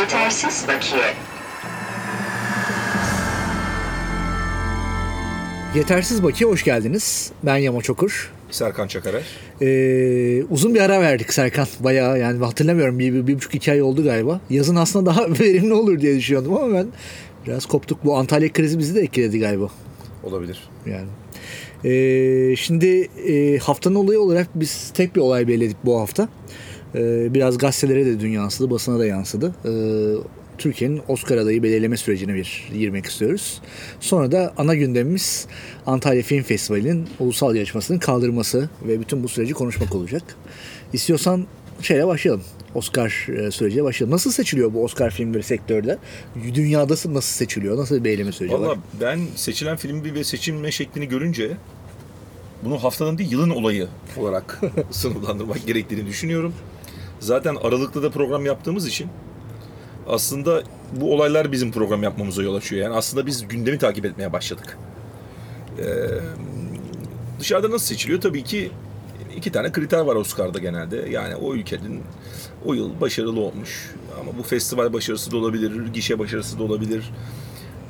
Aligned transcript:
Yetersiz 0.00 0.68
bakiye. 0.68 1.14
Yetersiz 5.74 6.22
Baki'ye 6.22 6.50
hoş 6.50 6.64
geldiniz. 6.64 7.32
Ben 7.42 7.56
Yama 7.56 7.82
Çokur. 7.82 8.32
Serkan 8.50 8.86
Çakarer. 8.88 9.22
Ee, 9.62 10.44
uzun 10.50 10.74
bir 10.74 10.80
ara 10.80 11.00
verdik 11.00 11.32
Serkan. 11.32 11.66
Bayağı 11.80 12.18
yani 12.18 12.44
hatırlamıyorum 12.44 12.98
bir, 12.98 13.14
bir, 13.14 13.26
bir 13.26 13.34
buçuk 13.34 13.54
iki 13.54 13.72
ay 13.72 13.82
oldu 13.82 14.04
galiba. 14.04 14.40
Yazın 14.50 14.76
aslında 14.76 15.06
daha 15.06 15.30
verimli 15.40 15.74
olur 15.74 16.00
diye 16.00 16.16
düşünüyordum 16.16 16.54
ama 16.54 16.74
ben 16.74 16.86
biraz 17.46 17.66
koptuk. 17.66 18.04
Bu 18.04 18.16
Antalya 18.16 18.52
krizi 18.52 18.78
bizi 18.78 18.94
de 18.94 19.00
etkiledi 19.00 19.38
galiba. 19.38 19.68
Olabilir. 20.22 20.68
Yani. 20.86 21.08
Ee, 21.84 22.56
şimdi 22.56 23.08
e, 23.28 23.58
haftanın 23.58 23.94
olayı 23.94 24.20
olarak 24.20 24.48
biz 24.54 24.90
tek 24.94 25.16
bir 25.16 25.20
olay 25.20 25.48
belirledik 25.48 25.76
bu 25.84 26.00
hafta. 26.00 26.22
Ee, 26.22 26.54
biraz 27.34 27.58
gazetelere 27.58 28.06
de 28.06 28.20
dün 28.20 28.30
yansıdı, 28.30 28.70
basına 28.70 28.98
da 28.98 29.06
yansıdı. 29.06 29.54
Ee, 29.64 29.70
Türkiye'nin 30.58 31.02
Oscar 31.08 31.36
adayı 31.36 31.62
belirleme 31.62 31.96
sürecine 31.96 32.34
bir 32.34 32.68
girmek 32.72 33.06
istiyoruz. 33.06 33.60
Sonra 34.00 34.32
da 34.32 34.54
ana 34.56 34.74
gündemimiz 34.74 35.46
Antalya 35.86 36.22
Film 36.22 36.42
Festivali'nin 36.42 37.08
ulusal 37.20 37.54
yarışmasının 37.54 37.98
kaldırması 37.98 38.68
ve 38.88 39.00
bütün 39.00 39.22
bu 39.22 39.28
süreci 39.28 39.54
konuşmak 39.54 39.94
olacak. 39.94 40.22
İstiyorsan 40.92 41.46
şeyle 41.82 42.06
başlayalım. 42.06 42.42
Oscar 42.74 43.26
e, 43.36 43.50
süreciyle 43.50 43.84
başlayalım. 43.84 44.14
Nasıl 44.14 44.30
seçiliyor 44.30 44.74
bu 44.74 44.84
Oscar 44.84 45.10
filmleri 45.10 45.42
sektörde? 45.42 45.98
Dünyada 46.54 46.92
nasıl 46.92 47.20
seçiliyor? 47.20 47.76
Nasıl 47.76 47.96
bir 47.96 48.04
belirleme 48.04 48.32
süreci 48.32 48.54
var? 48.54 48.60
Valla 48.60 48.76
ben 49.00 49.20
seçilen 49.36 49.76
filmi 49.76 50.14
ve 50.14 50.24
seçilme 50.24 50.72
şeklini 50.72 51.08
görünce 51.08 51.50
bunu 52.64 52.84
haftanın 52.84 53.18
değil 53.18 53.32
yılın 53.32 53.50
olayı 53.50 53.88
olarak 54.16 54.60
sınıflandırmak 54.90 55.66
gerektiğini 55.66 56.06
düşünüyorum. 56.06 56.54
Zaten 57.24 57.56
Aralık'ta 57.62 58.02
da 58.02 58.10
program 58.10 58.46
yaptığımız 58.46 58.86
için 58.86 59.08
aslında 60.08 60.62
bu 60.92 61.14
olaylar 61.14 61.52
bizim 61.52 61.72
program 61.72 62.02
yapmamıza 62.02 62.42
yol 62.42 62.54
açıyor. 62.54 62.82
Yani 62.82 62.96
aslında 62.96 63.26
biz 63.26 63.48
gündemi 63.48 63.78
takip 63.78 64.04
etmeye 64.04 64.32
başladık. 64.32 64.78
Ee, 65.78 65.84
dışarıda 67.40 67.70
nasıl 67.70 67.86
seçiliyor? 67.86 68.20
Tabii 68.20 68.44
ki 68.44 68.70
iki 69.36 69.52
tane 69.52 69.72
kriter 69.72 70.00
var 70.00 70.16
Oscar'da 70.16 70.58
genelde. 70.58 70.96
Yani 71.10 71.36
o 71.36 71.54
ülkenin 71.54 72.02
o 72.64 72.74
yıl 72.74 73.00
başarılı 73.00 73.40
olmuş. 73.40 73.90
Ama 74.20 74.38
bu 74.38 74.42
festival 74.42 74.92
başarısı 74.92 75.30
da 75.32 75.36
olabilir, 75.36 75.86
gişe 75.94 76.18
başarısı 76.18 76.58
da 76.58 76.62
olabilir. 76.62 77.10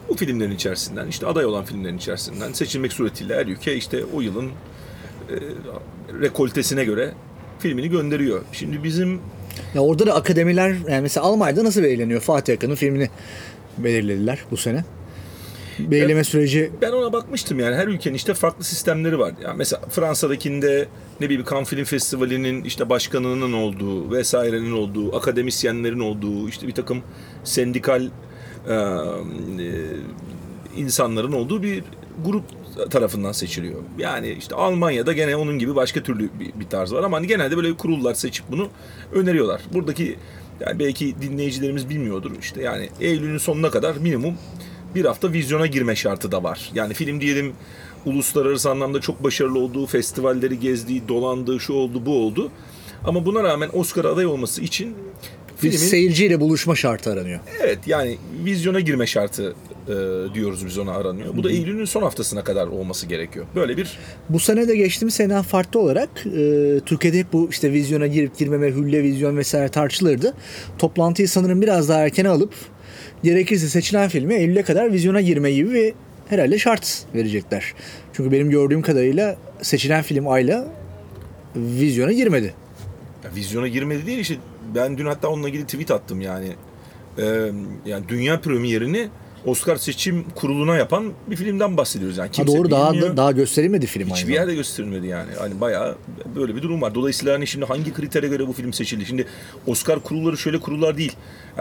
Bu 0.08 0.14
filmlerin 0.16 0.50
içerisinden, 0.50 1.08
işte 1.08 1.26
aday 1.26 1.44
olan 1.44 1.64
filmlerin 1.64 1.98
içerisinden 1.98 2.52
seçilmek 2.52 2.92
suretiyle 2.92 3.36
her 3.36 3.46
ülke 3.46 3.76
işte 3.76 4.04
o 4.04 4.20
yılın 4.20 4.46
e, 4.46 5.34
rekoltesine 6.20 6.84
göre 6.84 7.14
filmini 7.58 7.90
gönderiyor. 7.90 8.40
Şimdi 8.52 8.84
bizim 8.84 9.20
Ya 9.74 9.80
orada 9.82 10.06
da 10.06 10.14
akademiler 10.14 10.76
yani 10.88 11.00
mesela 11.02 11.26
Almanya'da 11.26 11.64
nasıl 11.64 11.82
belirleniyor? 11.82 12.20
Fatih 12.20 12.54
Akın'ın 12.54 12.74
filmini 12.74 13.10
belirlediler 13.78 14.38
bu 14.50 14.56
sene. 14.56 14.84
Belirleme 15.78 16.18
Ya- 16.18 16.24
süreci 16.24 16.70
Ben 16.82 16.92
ona 16.92 17.12
bakmıştım 17.12 17.60
yani 17.60 17.76
her 17.76 17.88
ülkenin 17.88 18.14
işte 18.14 18.34
farklı 18.34 18.64
sistemleri 18.64 19.18
var. 19.18 19.32
Yani 19.42 19.56
mesela 19.58 19.82
Fransa'dakinde 19.90 20.88
ne 21.20 21.26
bileyim 21.26 21.44
Cannes 21.50 21.68
Film 21.68 21.84
Festivali'nin 21.84 22.64
işte 22.64 22.88
başkanının 22.90 23.52
olduğu 23.52 24.10
vesairenin 24.12 24.72
olduğu, 24.72 25.16
akademisyenlerin 25.16 26.00
olduğu, 26.00 26.48
işte 26.48 26.66
bir 26.68 26.72
takım 26.72 27.02
sendikal 27.44 28.02
e, 28.04 28.76
insanların 30.76 31.32
olduğu 31.32 31.62
bir 31.62 31.84
grup 32.24 32.44
tarafından 32.90 33.32
seçiliyor. 33.32 33.82
Yani 33.98 34.36
işte 34.38 34.54
Almanya'da 34.54 35.12
gene 35.12 35.36
onun 35.36 35.58
gibi 35.58 35.76
başka 35.76 36.02
türlü 36.02 36.30
bir, 36.40 36.60
bir 36.60 36.66
tarz 36.66 36.92
var 36.92 37.02
ama 37.02 37.16
hani 37.16 37.26
genelde 37.26 37.56
böyle 37.56 37.76
kurullar 37.76 38.14
seçip 38.14 38.44
bunu 38.50 38.68
öneriyorlar. 39.12 39.60
Buradaki 39.72 40.16
yani 40.60 40.78
belki 40.78 41.14
dinleyicilerimiz 41.22 41.88
bilmiyordur 41.88 42.30
işte 42.40 42.62
yani 42.62 42.88
Eylül'ün 43.00 43.38
sonuna 43.38 43.70
kadar 43.70 43.96
minimum 43.96 44.34
bir 44.94 45.04
hafta 45.04 45.32
vizyona 45.32 45.66
girme 45.66 45.96
şartı 45.96 46.32
da 46.32 46.42
var. 46.42 46.70
Yani 46.74 46.94
film 46.94 47.20
diyelim 47.20 47.52
uluslararası 48.06 48.70
anlamda 48.70 49.00
çok 49.00 49.24
başarılı 49.24 49.58
olduğu, 49.58 49.86
festivalleri 49.86 50.60
gezdiği, 50.60 51.08
dolandığı, 51.08 51.60
şu 51.60 51.72
oldu, 51.72 52.06
bu 52.06 52.18
oldu. 52.18 52.50
Ama 53.04 53.26
buna 53.26 53.42
rağmen 53.42 53.70
Oscar 53.72 54.04
aday 54.04 54.26
olması 54.26 54.62
için 54.62 54.96
bir 55.62 55.70
filmin 55.70 55.76
seyirciyle 55.76 56.40
buluşma 56.40 56.76
şartı 56.76 57.12
aranıyor. 57.12 57.40
evet 57.62 57.78
yani 57.86 58.18
vizyona 58.44 58.80
girme 58.80 59.06
şartı 59.06 59.54
e, 59.88 59.94
diyoruz 60.34 60.66
biz 60.66 60.78
ona 60.78 60.92
aranıyor. 60.92 61.36
Bu 61.36 61.44
da 61.44 61.50
Eylül'ün 61.50 61.84
son 61.84 62.02
haftasına 62.02 62.44
kadar 62.44 62.66
olması 62.66 63.06
gerekiyor. 63.06 63.46
Böyle 63.54 63.76
bir 63.76 63.98
Bu 64.28 64.40
sene 64.40 64.68
de 64.68 64.76
geçtiğimiz 64.76 65.14
seneden 65.14 65.42
farklı 65.42 65.80
olarak 65.80 66.08
e, 66.26 66.80
Türkiye'de 66.86 67.18
hep 67.18 67.32
bu 67.32 67.48
işte 67.50 67.72
vizyona 67.72 68.06
girip 68.06 68.38
girmeme, 68.38 68.68
hülle 68.68 69.02
vizyon 69.02 69.36
vesaire 69.36 69.68
tartışılırdı. 69.68 70.34
Toplantıyı 70.78 71.28
sanırım 71.28 71.62
biraz 71.62 71.88
daha 71.88 72.00
erkene 72.00 72.28
alıp 72.28 72.54
gerekirse 73.22 73.68
seçilen 73.68 74.08
filme 74.08 74.34
Eylül'e 74.34 74.62
kadar 74.62 74.92
vizyona 74.92 75.20
girme 75.20 75.52
gibi 75.52 75.72
bir 75.72 75.92
herhalde 76.28 76.58
şart 76.58 77.04
verecekler. 77.14 77.74
Çünkü 78.12 78.32
benim 78.32 78.50
gördüğüm 78.50 78.82
kadarıyla 78.82 79.36
seçilen 79.62 80.02
film 80.02 80.28
Ayla 80.28 80.66
vizyona 81.56 82.12
girmedi. 82.12 82.54
Ya 83.24 83.30
vizyona 83.36 83.68
girmedi 83.68 84.06
değil 84.06 84.18
işte 84.18 84.34
ben 84.74 84.98
dün 84.98 85.06
hatta 85.06 85.28
onunla 85.28 85.48
ilgili 85.48 85.64
tweet 85.64 85.90
attım 85.90 86.20
yani. 86.20 86.52
Ee, 87.18 87.50
yani 87.86 88.04
dünya 88.08 88.40
premierini 88.40 89.08
Oscar 89.46 89.76
seçim 89.76 90.24
kuruluna 90.34 90.76
yapan 90.76 91.12
bir 91.30 91.36
filmden 91.36 91.76
bahsediyoruz 91.76 92.16
yani. 92.16 92.26
Ha 92.26 92.32
Kimse 92.32 92.56
doğru 92.56 92.70
daha 92.70 92.92
bilmiyor. 92.92 93.16
daha 93.16 93.32
gösterilmedi 93.32 93.86
film 93.86 94.08
Hiçbir 94.10 94.28
aynı. 94.28 94.34
yerde 94.34 94.54
gösterilmedi 94.54 95.06
yani. 95.06 95.30
Hani 95.38 95.60
bayağı 95.60 95.96
böyle 96.36 96.56
bir 96.56 96.62
durum 96.62 96.82
var. 96.82 96.94
Dolayısıyla 96.94 97.34
hani 97.34 97.46
şimdi 97.46 97.64
hangi 97.66 97.92
kritere 97.92 98.28
göre 98.28 98.48
bu 98.48 98.52
film 98.52 98.72
seçildi? 98.72 99.06
Şimdi 99.06 99.26
Oscar 99.66 100.00
kurulları 100.00 100.36
şöyle 100.38 100.60
kurullar 100.60 100.96
değil. 100.98 101.12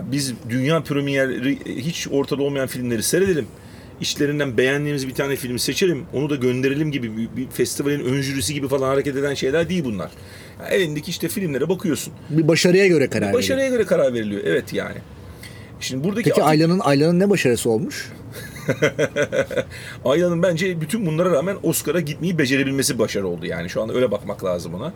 Biz 0.02 0.34
dünya 0.50 0.84
premieri 0.84 1.60
hiç 1.66 2.08
ortada 2.12 2.44
olmayan 2.44 2.68
filmleri 2.68 3.04
seyredelim. 3.04 3.48
İçlerinden 4.02 4.58
beğendiğimiz 4.58 5.08
bir 5.08 5.14
tane 5.14 5.36
filmi 5.36 5.60
seçelim. 5.60 6.06
Onu 6.14 6.30
da 6.30 6.36
gönderelim 6.36 6.92
gibi 6.92 7.18
bir, 7.18 7.30
bir 7.38 7.48
festivalin 7.52 8.00
ön 8.00 8.22
jürisi 8.22 8.54
gibi 8.54 8.68
falan 8.68 8.88
hareket 8.88 9.16
eden 9.16 9.34
şeyler 9.34 9.70
değil 9.70 9.84
bunlar. 9.86 10.12
Elindeki 10.70 11.12
işte 11.12 11.28
filmlere 11.28 11.70
bakıyorsun. 11.70 12.14
Bir 12.30 12.48
başarıya 12.48 12.88
göre 12.88 13.10
karar 13.10 13.22
veriliyor. 13.22 13.40
Başarıya 13.40 13.70
göre 13.70 13.86
karar 13.86 14.14
veriliyor. 14.14 14.42
Evet 14.46 14.74
yani. 14.74 14.98
Şimdi 15.80 16.04
buradaki 16.04 16.30
Peki 16.30 16.44
Ayla'nın 16.44 16.80
Ayla'nın 16.80 17.20
ne 17.20 17.30
başarısı 17.30 17.70
olmuş? 17.70 18.12
Ayla'nın 20.06 20.44
bence 20.44 20.82
bütün 20.82 21.06
bunlara 21.06 21.32
rağmen 21.32 21.58
Oscar'a 21.64 22.00
gitmeyi 22.00 22.38
becerebilmesi 22.38 23.00
başarı 23.00 23.28
oldu 23.28 23.46
yani. 23.46 23.70
Şu 23.70 23.82
anda 23.82 23.94
öyle 23.94 24.12
bakmak 24.12 24.44
lazım 24.44 24.74
ona. 24.74 24.94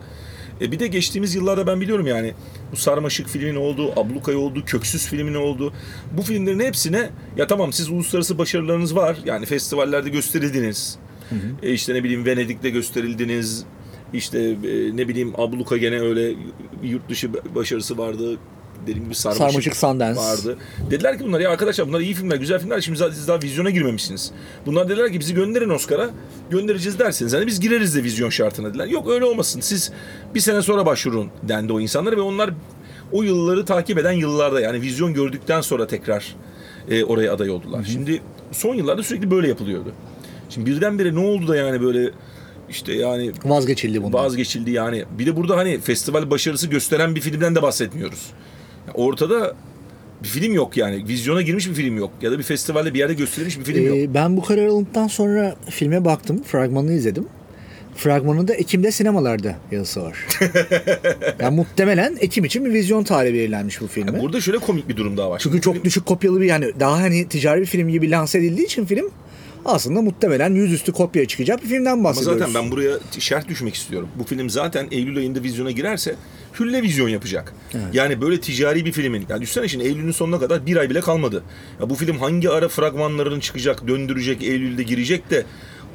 E 0.60 0.72
bir 0.72 0.78
de 0.78 0.86
geçtiğimiz 0.86 1.34
yıllarda 1.34 1.66
ben 1.66 1.80
biliyorum 1.80 2.06
yani 2.06 2.34
bu 2.72 2.76
Sarmaşık 2.76 3.28
filmin 3.28 3.56
oldu, 3.56 3.92
Ablukay 3.96 4.36
oldu, 4.36 4.62
Köksüz 4.66 5.06
filmin 5.06 5.34
oldu. 5.34 5.72
Bu 6.12 6.22
filmlerin 6.22 6.60
hepsine 6.60 7.10
ya 7.36 7.46
tamam 7.46 7.72
siz 7.72 7.90
uluslararası 7.90 8.38
başarılarınız 8.38 8.96
var. 8.96 9.18
Yani 9.24 9.46
festivallerde 9.46 10.08
gösterildiniz. 10.08 10.98
E 11.62 11.72
işte 11.72 11.94
ne 11.94 12.04
bileyim 12.04 12.26
Venedik'te 12.26 12.70
gösterildiniz. 12.70 13.64
İşte 14.12 14.38
e, 14.40 14.96
ne 14.96 15.08
bileyim 15.08 15.32
Abluka 15.38 15.76
gene 15.76 16.00
öyle 16.00 16.34
yurt 16.82 17.08
dışı 17.08 17.30
başarısı 17.54 17.98
vardı. 17.98 18.38
Dediğim 18.82 19.04
gibi 19.04 19.14
Sarmaşık, 19.14 19.50
Sarmaşık 19.50 19.76
Sundance. 19.76 20.20
vardı. 20.20 20.58
Dediler 20.90 21.18
ki 21.18 21.24
bunlar 21.24 21.40
ya 21.40 21.50
arkadaşlar 21.50 21.88
bunlar 21.88 22.00
iyi 22.00 22.14
filmler, 22.14 22.36
güzel 22.36 22.58
filmler. 22.60 22.80
Şimdi 22.80 22.98
siz 22.98 23.28
daha 23.28 23.42
vizyona 23.42 23.70
girmemişsiniz. 23.70 24.30
Bunlar 24.66 24.88
dediler 24.88 25.12
ki 25.12 25.20
bizi 25.20 25.34
gönderin 25.34 25.70
Oscar'a. 25.70 26.10
Göndereceğiz 26.50 26.98
derseniz 26.98 27.32
hani 27.34 27.46
biz 27.46 27.60
gireriz 27.60 27.94
de 27.96 28.04
vizyon 28.04 28.30
şartına 28.30 28.68
dediler. 28.68 28.86
Yok 28.86 29.08
öyle 29.10 29.24
olmasın. 29.24 29.60
Siz 29.60 29.92
bir 30.34 30.40
sene 30.40 30.62
sonra 30.62 30.86
başvurun 30.86 31.28
dendi 31.42 31.72
o 31.72 31.80
insanlara 31.80 32.16
ve 32.16 32.20
onlar 32.20 32.50
o 33.12 33.22
yılları 33.22 33.64
takip 33.64 33.98
eden 33.98 34.12
yıllarda 34.12 34.60
yani 34.60 34.80
vizyon 34.80 35.14
gördükten 35.14 35.60
sonra 35.60 35.86
tekrar 35.86 36.36
e, 36.90 37.04
oraya 37.04 37.32
aday 37.32 37.50
oldular. 37.50 37.84
Şimdi 37.92 38.22
son 38.52 38.74
yıllarda 38.74 39.02
sürekli 39.02 39.30
böyle 39.30 39.48
yapılıyordu. 39.48 39.92
Şimdi 40.50 40.70
birdenbire 40.70 41.14
ne 41.14 41.18
oldu 41.18 41.48
da 41.48 41.56
yani 41.56 41.82
böyle 41.82 42.10
işte 42.70 42.92
yani 42.92 43.32
Vazgeçildi 43.44 44.02
bundan. 44.02 44.24
vazgeçildi 44.24 44.70
yani. 44.70 45.04
Bir 45.18 45.26
de 45.26 45.36
burada 45.36 45.56
hani 45.56 45.80
festival 45.80 46.30
başarısı 46.30 46.66
gösteren 46.66 47.14
bir 47.14 47.20
filmden 47.20 47.54
de 47.54 47.62
bahsetmiyoruz. 47.62 48.26
Yani 48.86 48.96
ortada 48.96 49.54
bir 50.22 50.28
film 50.28 50.52
yok 50.52 50.76
yani. 50.76 51.08
Vizyona 51.08 51.42
girmiş 51.42 51.68
bir 51.68 51.74
film 51.74 51.96
yok. 51.98 52.10
Ya 52.22 52.30
da 52.32 52.38
bir 52.38 52.42
festivalde 52.42 52.94
bir 52.94 52.98
yerde 52.98 53.14
gösterilmiş 53.14 53.58
bir 53.58 53.64
film 53.64 53.86
yok. 53.86 53.96
Ee, 53.96 54.14
ben 54.14 54.36
bu 54.36 54.42
karar 54.42 54.66
alındıktan 54.66 55.06
sonra 55.08 55.56
filme 55.70 56.04
baktım. 56.04 56.42
Fragmanını 56.42 56.92
izledim. 56.92 57.26
Fragmanında 57.96 58.54
Ekim'de 58.54 58.90
sinemalarda 58.92 59.56
yazısı 59.72 60.02
var. 60.02 60.26
yani 61.40 61.56
muhtemelen 61.56 62.16
Ekim 62.20 62.44
için 62.44 62.64
bir 62.64 62.72
vizyon 62.72 63.04
tarihi 63.04 63.34
belirlenmiş 63.34 63.80
bu 63.80 63.86
filme. 63.86 64.20
Burada 64.20 64.40
şöyle 64.40 64.58
komik 64.58 64.88
bir 64.88 64.96
durum 64.96 65.16
daha 65.16 65.30
var. 65.30 65.40
Çünkü 65.42 65.60
çok 65.60 65.84
düşük 65.84 66.06
kopyalı 66.06 66.40
bir 66.40 66.46
yani 66.46 66.72
daha 66.80 66.92
hani 67.00 67.28
ticari 67.28 67.60
bir 67.60 67.66
film 67.66 67.88
gibi 67.88 68.10
lanse 68.10 68.38
edildiği 68.38 68.66
için 68.66 68.84
film 68.84 69.10
aslında 69.64 70.02
muhtemelen 70.02 70.54
yüzüstü 70.54 70.92
kopya 70.92 71.26
çıkacak 71.26 71.62
bir 71.62 71.68
filmden 71.68 71.92
Ama 71.92 72.04
bahsediyoruz. 72.04 72.38
zaten 72.38 72.54
ben 72.54 72.70
buraya 72.70 72.98
şerh 73.18 73.48
düşmek 73.48 73.74
istiyorum. 73.74 74.08
Bu 74.18 74.24
film 74.24 74.50
zaten 74.50 74.88
Eylül 74.90 75.18
ayında 75.18 75.42
vizyona 75.42 75.70
girerse 75.70 76.16
hülle 76.60 76.82
vizyon 76.82 77.08
yapacak. 77.08 77.54
Yani 77.92 78.20
böyle 78.20 78.40
ticari 78.40 78.84
bir 78.84 78.92
filmin. 78.92 79.26
Yani 79.28 79.40
düşünsene 79.42 79.68
şimdi 79.68 79.84
Eylül'ün 79.84 80.10
sonuna 80.10 80.38
kadar 80.38 80.66
bir 80.66 80.76
ay 80.76 80.90
bile 80.90 81.00
kalmadı. 81.00 81.42
Ya 81.80 81.90
bu 81.90 81.94
film 81.94 82.18
hangi 82.18 82.50
ara 82.50 82.68
fragmanlarını 82.68 83.40
çıkacak, 83.40 83.88
döndürecek, 83.88 84.42
Eylül'de 84.42 84.82
girecek 84.82 85.30
de 85.30 85.44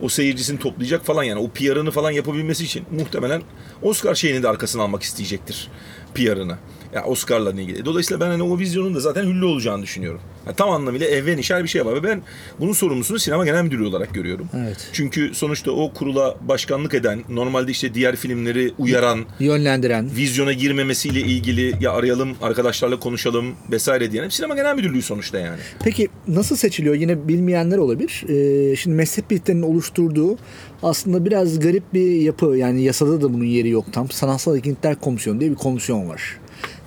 o 0.01 0.09
seyircisini 0.09 0.59
toplayacak 0.59 1.05
falan 1.05 1.23
yani. 1.23 1.39
O 1.39 1.49
PR'ını 1.49 1.91
falan 1.91 2.11
yapabilmesi 2.11 2.63
için 2.63 2.83
muhtemelen 2.91 3.41
Oscar 3.81 4.15
şeyini 4.15 4.43
de 4.43 4.47
arkasına 4.49 4.83
almak 4.83 5.03
isteyecektir 5.03 5.67
PR'ını. 6.15 6.57
Ya 6.95 7.03
Oscar'la 7.05 7.51
ilgili. 7.51 7.85
Dolayısıyla 7.85 8.25
ben 8.25 8.31
hani 8.31 8.43
o 8.43 8.59
vizyonun 8.59 8.95
da 8.95 8.99
zaten 8.99 9.23
hüllü 9.25 9.45
olacağını 9.45 9.83
düşünüyorum. 9.83 10.21
Yani 10.45 10.55
tam 10.55 10.69
anlamıyla 10.69 11.07
evven 11.07 11.37
işer 11.37 11.63
bir 11.63 11.69
şey 11.69 11.85
var 11.85 11.95
ve 11.95 12.03
ben 12.03 12.21
bunun 12.59 12.73
sorumlusunu 12.73 13.19
sinema 13.19 13.45
genel 13.45 13.63
müdürü 13.63 13.83
olarak 13.85 14.13
görüyorum. 14.13 14.47
Evet. 14.57 14.89
Çünkü 14.93 15.33
sonuçta 15.33 15.71
o 15.71 15.93
kurula 15.93 16.35
başkanlık 16.41 16.93
eden, 16.93 17.21
normalde 17.29 17.71
işte 17.71 17.93
diğer 17.93 18.15
filmleri 18.15 18.73
uyaran, 18.77 19.19
Yönlendiren. 19.39 20.09
vizyona 20.15 20.53
girmemesiyle 20.53 21.19
ilgili 21.19 21.75
ya 21.81 21.91
arayalım, 21.91 22.29
arkadaşlarla 22.41 22.99
konuşalım 22.99 23.45
vesaire 23.71 24.11
diyen 24.11 24.23
hep 24.23 24.33
sinema 24.33 24.55
genel 24.55 24.75
müdürlüğü 24.75 25.01
sonuçta 25.01 25.39
yani. 25.39 25.59
Peki 25.83 26.07
nasıl 26.27 26.55
seçiliyor? 26.55 26.95
Yine 26.95 27.27
bilmeyenler 27.27 27.77
olabilir. 27.77 28.23
Ee, 28.29 28.75
şimdi 28.75 28.95
meslek 28.95 29.31
birliklerinin 29.31 29.63
oluşturduğu 29.63 30.37
aslında 30.83 31.25
biraz 31.25 31.59
garip 31.59 31.93
bir 31.93 32.11
yapı. 32.21 32.45
Yani 32.45 32.83
yasada 32.83 33.21
da 33.21 33.33
bunun 33.33 33.43
yeri 33.45 33.69
yok 33.69 33.85
tam. 33.91 34.09
Sanatsal 34.11 34.57
Etkinlikler 34.57 34.95
Komisyonu 34.95 35.39
diye 35.39 35.51
bir 35.51 35.55
komisyon 35.55 36.09
var. 36.09 36.39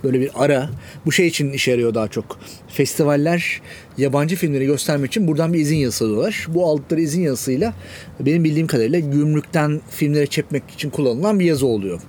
Böyle 0.06 0.20
bir 0.20 0.30
ara. 0.34 0.70
Bu 1.06 1.12
şey 1.12 1.26
için 1.26 1.52
işe 1.52 1.70
yarıyor 1.70 1.94
daha 1.94 2.08
çok. 2.08 2.38
Festivaller 2.68 3.60
yabancı 3.98 4.36
filmleri 4.36 4.66
göstermek 4.66 5.10
için 5.10 5.28
buradan 5.28 5.52
bir 5.52 5.58
izin 5.58 5.76
yazısı 5.76 6.04
alıyorlar. 6.04 6.46
Bu 6.48 6.66
aldıkları 6.66 7.00
izin 7.00 7.22
yazısıyla 7.22 7.74
benim 8.20 8.44
bildiğim 8.44 8.66
kadarıyla 8.66 8.98
gümrükten 8.98 9.80
filmleri 9.90 10.28
çekmek 10.28 10.62
için 10.74 10.90
kullanılan 10.90 11.40
bir 11.40 11.44
yazı 11.44 11.66
oluyor. 11.66 12.00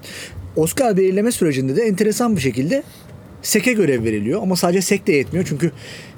Oscar 0.55 0.97
belirleme 0.97 1.31
sürecinde 1.31 1.75
de 1.75 1.81
enteresan 1.83 2.35
bir 2.35 2.41
şekilde 2.41 2.83
SEK'e 3.41 3.73
görev 3.73 4.03
veriliyor 4.03 4.41
ama 4.41 4.55
sadece 4.55 4.81
SEK 4.81 5.07
de 5.07 5.13
yetmiyor 5.13 5.45
çünkü 5.49 5.71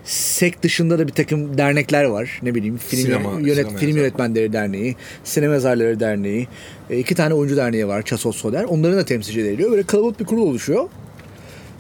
SEK 0.03 0.63
dışında 0.63 0.99
da 0.99 1.07
bir 1.07 1.13
takım 1.13 1.57
dernekler 1.57 2.03
var. 2.03 2.39
Ne 2.43 2.55
bileyim 2.55 2.77
film 2.77 3.11
Sinema- 3.11 3.47
yönet 3.47 3.65
sinema 3.65 3.77
film 3.77 3.97
yönetmenleri 3.97 4.53
derneği, 4.53 4.95
sinema 5.23 5.53
yazarları 5.53 5.99
derneği, 5.99 6.47
e, 6.89 6.97
iki 6.97 7.15
tane 7.15 7.33
oyuncu 7.33 7.57
derneği 7.57 7.87
var. 7.87 8.01
Çasos 8.01 8.37
Soder. 8.37 8.63
Onların 8.63 8.97
da 8.97 9.05
temsilci 9.05 9.41
ediliyor. 9.41 9.71
Böyle 9.71 9.83
kalabalık 9.83 10.19
bir 10.19 10.25
kurul 10.25 10.41
oluşuyor. 10.41 10.89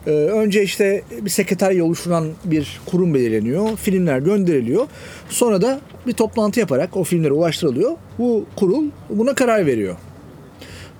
Ee, 0.07 0.11
önce 0.11 0.63
işte 0.63 1.01
bir 1.21 1.29
sekreterle 1.29 1.83
oluşturan 1.83 2.27
bir 2.45 2.79
kurum 2.85 3.13
belirleniyor. 3.13 3.77
Filmler 3.77 4.19
gönderiliyor. 4.19 4.87
Sonra 5.29 5.61
da 5.61 5.79
bir 6.07 6.13
toplantı 6.13 6.59
yaparak 6.59 6.97
o 6.97 7.03
filmlere 7.03 7.33
ulaştırılıyor. 7.33 7.91
Bu 8.17 8.45
kurul 8.55 8.83
buna 9.09 9.35
karar 9.35 9.65
veriyor. 9.65 9.95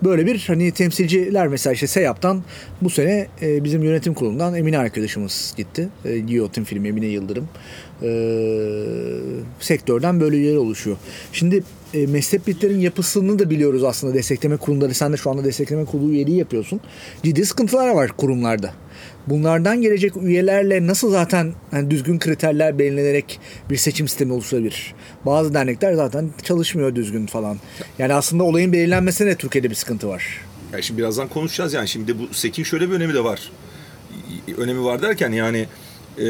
Böyle 0.04 0.26
bir 0.26 0.44
hani 0.48 0.72
temsilciler 0.72 1.48
mesela 1.48 1.74
işte 1.74 1.88
SEYAP'tan 1.88 2.44
bu 2.82 2.90
sene 2.90 3.28
e, 3.42 3.64
bizim 3.64 3.84
yönetim 3.84 4.14
kurulundan 4.14 4.56
Emine 4.56 4.78
arkadaşımız 4.78 5.54
gitti. 5.58 5.90
E, 6.06 6.20
Giyotin 6.20 6.64
filmi 6.64 6.88
Emine 6.88 7.06
Yıldırım. 7.06 7.50
E, 8.04 8.10
sektörden 9.60 10.20
böyle 10.22 10.38
üyeler 10.38 10.58
oluşuyor. 10.58 10.98
Şimdi 11.34 11.64
e, 11.94 12.08
meslek 12.08 12.48
birliklerin 12.48 12.80
yapısını 12.80 13.40
da 13.40 13.50
biliyoruz 13.50 13.84
aslında 13.84 14.14
destekleme 14.14 14.58
kurumları. 14.58 14.94
Sen 14.94 15.14
de 15.14 15.18
şu 15.18 15.30
anda 15.30 15.44
destekleme 15.44 15.86
kurulu 15.86 16.12
üyeliği 16.12 16.38
yapıyorsun. 16.38 16.82
Ciddi 17.24 17.46
sıkıntılar 17.46 17.90
var 17.90 18.12
kurumlarda. 18.18 18.74
Bunlardan 19.30 19.82
gelecek 19.82 20.18
üyelerle 20.18 20.88
nasıl 20.88 21.12
zaten 21.12 21.54
hani 21.72 21.92
düzgün 21.92 22.20
kriterler 22.20 22.80
belirlenerek 22.80 23.40
bir 23.70 23.78
seçim 23.78 24.08
sistemi 24.08 24.34
oluşturabilir? 24.34 24.94
Bazı 25.26 25.54
dernekler 25.54 25.94
zaten 25.94 26.30
çalışmıyor 26.44 26.96
düzgün 26.96 27.26
falan. 27.26 27.58
Yani 28.00 28.14
aslında 28.14 28.44
olayın 28.44 28.74
belirlenmesine 28.74 29.28
de 29.28 29.36
Türkiye'de 29.36 29.70
bir 29.70 29.76
sıkıntı 29.76 30.08
var. 30.08 30.42
Ya 30.74 30.82
şimdi 30.82 31.02
birazdan 31.02 31.28
konuşacağız 31.28 31.74
yani. 31.74 31.88
Şimdi 31.88 32.20
bu 32.20 32.34
SEK'in 32.34 32.64
şöyle 32.64 32.90
bir 32.90 32.96
önemi 32.96 33.14
de 33.14 33.24
var. 33.24 33.52
Önemi 34.58 34.84
var 34.84 35.02
derken 35.02 35.32
yani 35.32 35.68
e, 36.18 36.26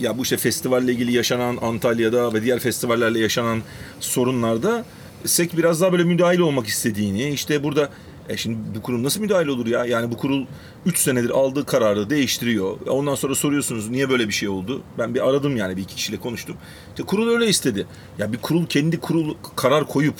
ya 0.00 0.18
bu 0.18 0.22
işte 0.22 0.36
festivalle 0.36 0.92
ilgili 0.92 1.12
yaşanan 1.12 1.58
Antalya'da 1.62 2.34
ve 2.34 2.42
diğer 2.42 2.58
festivallerle 2.58 3.18
yaşanan 3.18 3.62
sorunlarda 4.00 4.84
SEK 5.24 5.56
biraz 5.56 5.80
daha 5.80 5.92
böyle 5.92 6.04
müdahil 6.04 6.38
olmak 6.38 6.66
istediğini 6.66 7.28
işte 7.28 7.62
burada 7.62 7.88
e 8.28 8.36
şimdi 8.36 8.58
bu 8.74 8.82
kurum 8.82 9.02
nasıl 9.02 9.20
müdahale 9.20 9.50
olur 9.50 9.66
ya? 9.66 9.84
Yani 9.84 10.10
bu 10.10 10.16
kurul 10.16 10.46
3 10.86 10.98
senedir 10.98 11.30
aldığı 11.30 11.66
kararı 11.66 12.10
değiştiriyor. 12.10 12.76
Ondan 12.88 13.14
sonra 13.14 13.34
soruyorsunuz 13.34 13.90
niye 13.90 14.10
böyle 14.10 14.28
bir 14.28 14.32
şey 14.32 14.48
oldu? 14.48 14.82
Ben 14.98 15.14
bir 15.14 15.28
aradım 15.28 15.56
yani 15.56 15.76
bir 15.76 15.82
iki 15.82 15.94
kişiyle 15.94 16.20
konuştum. 16.20 16.56
İşte 16.90 17.02
kurul 17.02 17.28
öyle 17.28 17.48
istedi. 17.48 17.86
Ya 18.18 18.32
bir 18.32 18.38
kurul 18.38 18.66
kendi 18.66 19.00
kurul 19.00 19.34
karar 19.56 19.86
koyup 19.86 20.14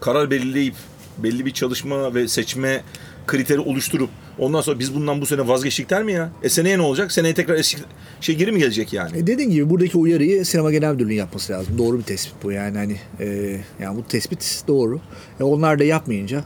karar 0.00 0.30
belirleyip 0.30 0.74
belli 1.18 1.46
bir 1.46 1.50
çalışma 1.50 2.14
ve 2.14 2.28
seçme 2.28 2.82
kriteri 3.26 3.58
oluşturup 3.58 4.10
ondan 4.38 4.60
sonra 4.60 4.78
biz 4.78 4.94
bundan 4.94 5.20
bu 5.20 5.26
sene 5.26 5.48
vazgeçtik 5.48 5.90
der 5.90 6.02
mi 6.02 6.12
ya? 6.12 6.30
E 6.42 6.48
seneye 6.48 6.78
ne 6.78 6.82
olacak? 6.82 7.12
Seneye 7.12 7.34
tekrar 7.34 7.54
eski 7.54 7.76
şey 8.20 8.36
geri 8.36 8.52
mi 8.52 8.58
gelecek 8.58 8.92
yani? 8.92 9.18
E 9.18 9.26
dediğin 9.26 9.50
gibi 9.50 9.70
buradaki 9.70 9.98
uyarıyı 9.98 10.44
sinema 10.44 10.72
genel 10.72 10.92
müdürlüğünün 10.92 11.14
yapması 11.14 11.52
lazım. 11.52 11.78
Doğru 11.78 11.98
bir 11.98 12.02
tespit 12.02 12.34
bu 12.42 12.52
yani 12.52 12.78
hani 12.78 12.96
e, 13.20 13.56
yani 13.80 13.96
bu 13.96 14.04
tespit 14.08 14.62
doğru. 14.68 15.00
E 15.40 15.44
onlar 15.44 15.78
da 15.78 15.84
yapmayınca 15.84 16.44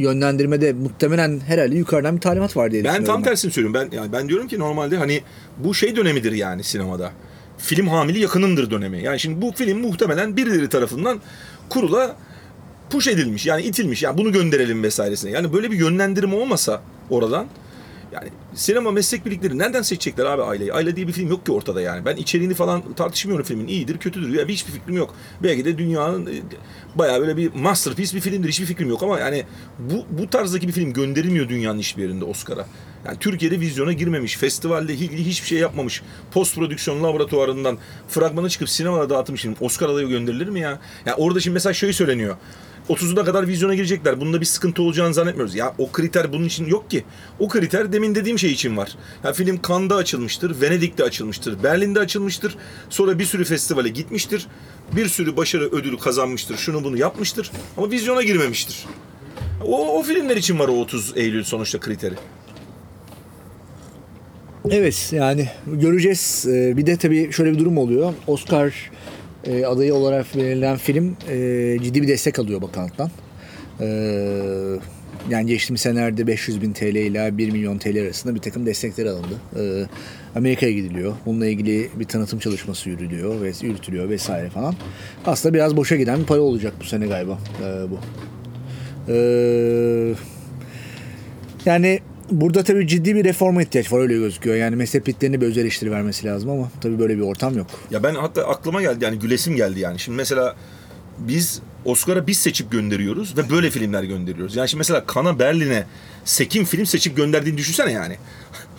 yönlendirmede 0.00 0.72
muhtemelen 0.72 1.40
herhalde 1.46 1.76
yukarıdan 1.76 2.16
bir 2.16 2.20
talimat 2.20 2.56
var 2.56 2.70
diye 2.70 2.84
Ben 2.84 3.04
tam 3.04 3.22
tersini 3.22 3.52
söylüyorum. 3.52 3.88
Ben 3.92 3.96
yani 3.96 4.12
ben 4.12 4.28
diyorum 4.28 4.48
ki 4.48 4.58
normalde 4.58 4.96
hani 4.96 5.22
bu 5.58 5.74
şey 5.74 5.96
dönemidir 5.96 6.32
yani 6.32 6.64
sinemada. 6.64 7.12
Film 7.58 7.88
hamili 7.88 8.18
yakınındır 8.18 8.70
dönemi. 8.70 9.02
Yani 9.02 9.20
şimdi 9.20 9.42
bu 9.42 9.52
film 9.52 9.80
muhtemelen 9.80 10.36
birileri 10.36 10.68
tarafından 10.68 11.20
kurula 11.68 12.16
push 12.90 13.08
edilmiş. 13.08 13.46
Yani 13.46 13.62
itilmiş. 13.62 14.02
Yani 14.02 14.18
bunu 14.18 14.32
gönderelim 14.32 14.82
vesairesine. 14.82 15.30
Yani 15.30 15.52
böyle 15.52 15.70
bir 15.70 15.76
yönlendirme 15.78 16.34
olmasa 16.34 16.82
oradan 17.10 17.46
yani 18.12 18.28
sinema 18.54 18.90
meslek 18.90 19.26
birlikleri 19.26 19.58
nereden 19.58 19.82
seçecekler 19.82 20.24
abi 20.26 20.42
aileyi? 20.42 20.72
Aile 20.72 20.96
diye 20.96 21.08
bir 21.08 21.12
film 21.12 21.28
yok 21.28 21.46
ki 21.46 21.52
ortada 21.52 21.80
yani. 21.80 22.04
Ben 22.04 22.16
içeriğini 22.16 22.54
falan 22.54 22.92
tartışmıyorum 22.92 23.46
filmin. 23.46 23.66
İyidir, 23.66 23.98
kötüdür. 23.98 24.38
Ya 24.38 24.46
hiçbir 24.46 24.72
fikrim 24.72 24.96
yok. 24.96 25.14
Belki 25.42 25.64
de 25.64 25.78
dünyanın 25.78 26.26
e, 26.26 26.32
bayağı 26.94 27.20
böyle 27.20 27.36
bir 27.36 27.54
masterpiece 27.54 28.16
bir 28.16 28.20
filmdir. 28.20 28.48
Hiçbir 28.48 28.66
fikrim 28.66 28.88
yok 28.88 29.02
ama 29.02 29.18
yani 29.18 29.44
bu 29.78 30.06
bu 30.10 30.30
tarzdaki 30.30 30.68
bir 30.68 30.72
film 30.72 30.92
gönderilmiyor 30.92 31.48
dünyanın 31.48 31.78
hiçbir 31.78 32.02
yerinde 32.02 32.24
Oscar'a. 32.24 32.66
Yani 33.04 33.18
Türkiye'de 33.18 33.60
vizyona 33.60 33.92
girmemiş, 33.92 34.36
festivalle 34.36 34.94
ilgili 34.94 35.26
hiçbir 35.26 35.48
şey 35.48 35.58
yapmamış. 35.58 36.02
Post 36.32 36.54
prodüksiyon 36.54 37.02
laboratuvarından 37.02 37.78
fragmanı 38.08 38.48
çıkıp 38.48 38.68
sinemada 38.68 39.10
dağıtmış 39.10 39.42
film. 39.42 39.56
Oscar 39.60 39.88
adayı 39.88 40.08
gönderilir 40.08 40.48
mi 40.48 40.60
ya? 40.60 40.78
Yani 41.06 41.14
orada 41.14 41.40
şimdi 41.40 41.54
mesela 41.54 41.72
şöyle 41.72 41.92
söyleniyor. 41.92 42.36
30'una 42.90 43.24
kadar 43.24 43.46
vizyona 43.48 43.74
girecekler. 43.74 44.20
Bunda 44.20 44.40
bir 44.40 44.46
sıkıntı 44.46 44.82
olacağını 44.82 45.14
zannetmiyoruz. 45.14 45.54
Ya 45.54 45.74
o 45.78 45.92
kriter 45.92 46.32
bunun 46.32 46.44
için 46.44 46.66
yok 46.66 46.90
ki. 46.90 47.04
O 47.38 47.48
kriter 47.48 47.92
demin 47.92 48.14
dediğim 48.14 48.38
şey 48.38 48.50
için 48.52 48.76
var. 48.76 48.96
Ya 49.24 49.32
film 49.32 49.60
Cannes'da 49.68 49.96
açılmıştır, 49.96 50.60
Venedik'te 50.60 51.04
açılmıştır, 51.04 51.62
Berlin'de 51.62 52.00
açılmıştır. 52.00 52.56
Sonra 52.90 53.18
bir 53.18 53.24
sürü 53.24 53.44
festivale 53.44 53.88
gitmiştir. 53.88 54.46
Bir 54.92 55.08
sürü 55.08 55.36
başarı 55.36 55.64
ödülü 55.64 55.98
kazanmıştır. 55.98 56.56
Şunu 56.56 56.84
bunu 56.84 56.96
yapmıştır. 56.96 57.50
Ama 57.76 57.90
vizyona 57.90 58.22
girmemiştir. 58.22 58.84
O, 59.64 59.98
o 59.98 60.02
filmler 60.02 60.36
için 60.36 60.58
var 60.58 60.68
o 60.68 60.72
30 60.72 61.12
Eylül 61.16 61.44
sonuçta 61.44 61.80
kriteri. 61.80 62.14
Evet 64.70 65.08
yani 65.12 65.48
göreceğiz. 65.66 66.46
Ee, 66.48 66.76
Bir 66.76 66.86
de 66.86 66.96
tabii 66.96 67.32
şöyle 67.32 67.52
bir 67.52 67.58
durum 67.58 67.78
oluyor. 67.78 68.12
Oscar 68.26 68.90
e, 69.44 69.64
adayı 69.64 69.94
olarak 69.94 70.36
verilen 70.36 70.76
film 70.76 71.16
e, 71.28 71.76
ciddi 71.82 72.02
bir 72.02 72.08
destek 72.08 72.38
alıyor 72.38 72.62
bakanlıktan. 72.62 73.10
Ee, 73.80 74.76
yani 75.30 75.46
geçtiğimiz 75.46 75.80
senelerde 75.80 76.26
500 76.26 76.62
bin 76.62 76.72
TL 76.72 76.82
ile 76.82 77.38
1 77.38 77.50
milyon 77.50 77.78
TL 77.78 78.02
arasında 78.02 78.34
bir 78.34 78.40
takım 78.40 78.66
destekler 78.66 79.06
alındı. 79.06 79.34
Ee, 79.56 79.86
Amerika'ya 80.38 80.72
gidiliyor. 80.72 81.14
Bununla 81.26 81.46
ilgili 81.46 81.90
bir 81.94 82.04
tanıtım 82.04 82.38
çalışması 82.38 82.88
yürütülüyor 82.88 83.40
ve 83.40 83.52
yürütülüyor 83.62 84.08
vesaire 84.08 84.50
falan. 84.50 84.74
Aslında 85.26 85.54
biraz 85.54 85.76
boşa 85.76 85.96
giden 85.96 86.20
bir 86.20 86.26
para 86.26 86.40
olacak 86.40 86.72
bu 86.80 86.84
sene 86.84 87.06
galiba 87.06 87.38
ee, 87.62 87.90
bu. 87.90 87.98
Ee, 89.08 90.14
yani 91.64 92.00
burada 92.30 92.62
tabii 92.64 92.86
ciddi 92.86 93.14
bir 93.14 93.24
reforma 93.24 93.62
ihtiyaç 93.62 93.92
var 93.92 94.00
öyle 94.00 94.14
gözüküyor. 94.14 94.56
Yani 94.56 94.78
birliklerine 94.80 95.40
bir 95.40 95.46
öz 95.46 95.58
eleştiri 95.58 95.90
vermesi 95.90 96.26
lazım 96.26 96.50
ama 96.50 96.70
tabii 96.80 96.98
böyle 96.98 97.16
bir 97.16 97.22
ortam 97.22 97.58
yok. 97.58 97.66
Ya 97.90 98.02
ben 98.02 98.14
hatta 98.14 98.48
aklıma 98.48 98.82
geldi 98.82 99.04
yani 99.04 99.18
gülesim 99.18 99.56
geldi 99.56 99.80
yani. 99.80 99.98
Şimdi 99.98 100.16
mesela 100.16 100.56
biz 101.18 101.62
Oscar'a 101.84 102.26
biz 102.26 102.38
seçip 102.38 102.70
gönderiyoruz 102.70 103.36
ve 103.36 103.50
böyle 103.50 103.70
filmler 103.70 104.02
gönderiyoruz. 104.02 104.56
Yani 104.56 104.68
şimdi 104.68 104.78
mesela 104.78 105.06
Kana 105.06 105.38
Berlin'e 105.38 105.84
Sekin 106.24 106.64
film 106.64 106.86
seçip 106.86 107.16
gönderdiğini 107.16 107.58
düşünsene 107.58 107.92
yani. 107.92 108.16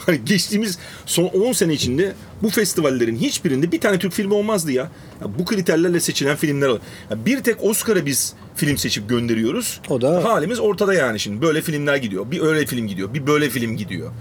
Hani 0.06 0.26
geçtiğimiz 0.26 0.78
son 1.06 1.24
10 1.26 1.52
sene 1.52 1.74
içinde 1.74 2.14
bu 2.44 2.50
festivallerin 2.50 3.16
hiçbirinde 3.16 3.72
bir 3.72 3.80
tane 3.82 4.00
Türk 4.00 4.14
filmi 4.14 4.34
olmazdı 4.34 4.72
ya. 4.72 4.92
Ya 5.22 5.40
bu 5.40 5.46
kriterlerle 5.46 6.00
seçilen 6.00 6.36
filmler. 6.36 6.70
Ya 6.70 7.26
bir 7.26 7.44
tek 7.44 7.64
Oscar'a 7.64 8.06
biz 8.06 8.34
film 8.56 8.78
seçip 8.78 9.10
gönderiyoruz. 9.10 9.82
O 9.90 10.02
da- 10.02 10.24
halimiz 10.24 10.60
ortada 10.60 10.94
yani 10.94 11.20
şimdi. 11.20 11.42
Böyle 11.42 11.62
filmler 11.62 11.96
gidiyor. 11.96 12.32
Bir 12.32 12.42
öyle 12.42 12.66
film 12.66 12.88
gidiyor. 12.88 13.14
Bir 13.14 13.28
böyle 13.28 13.50
film 13.50 13.78
gidiyor. 13.78 14.12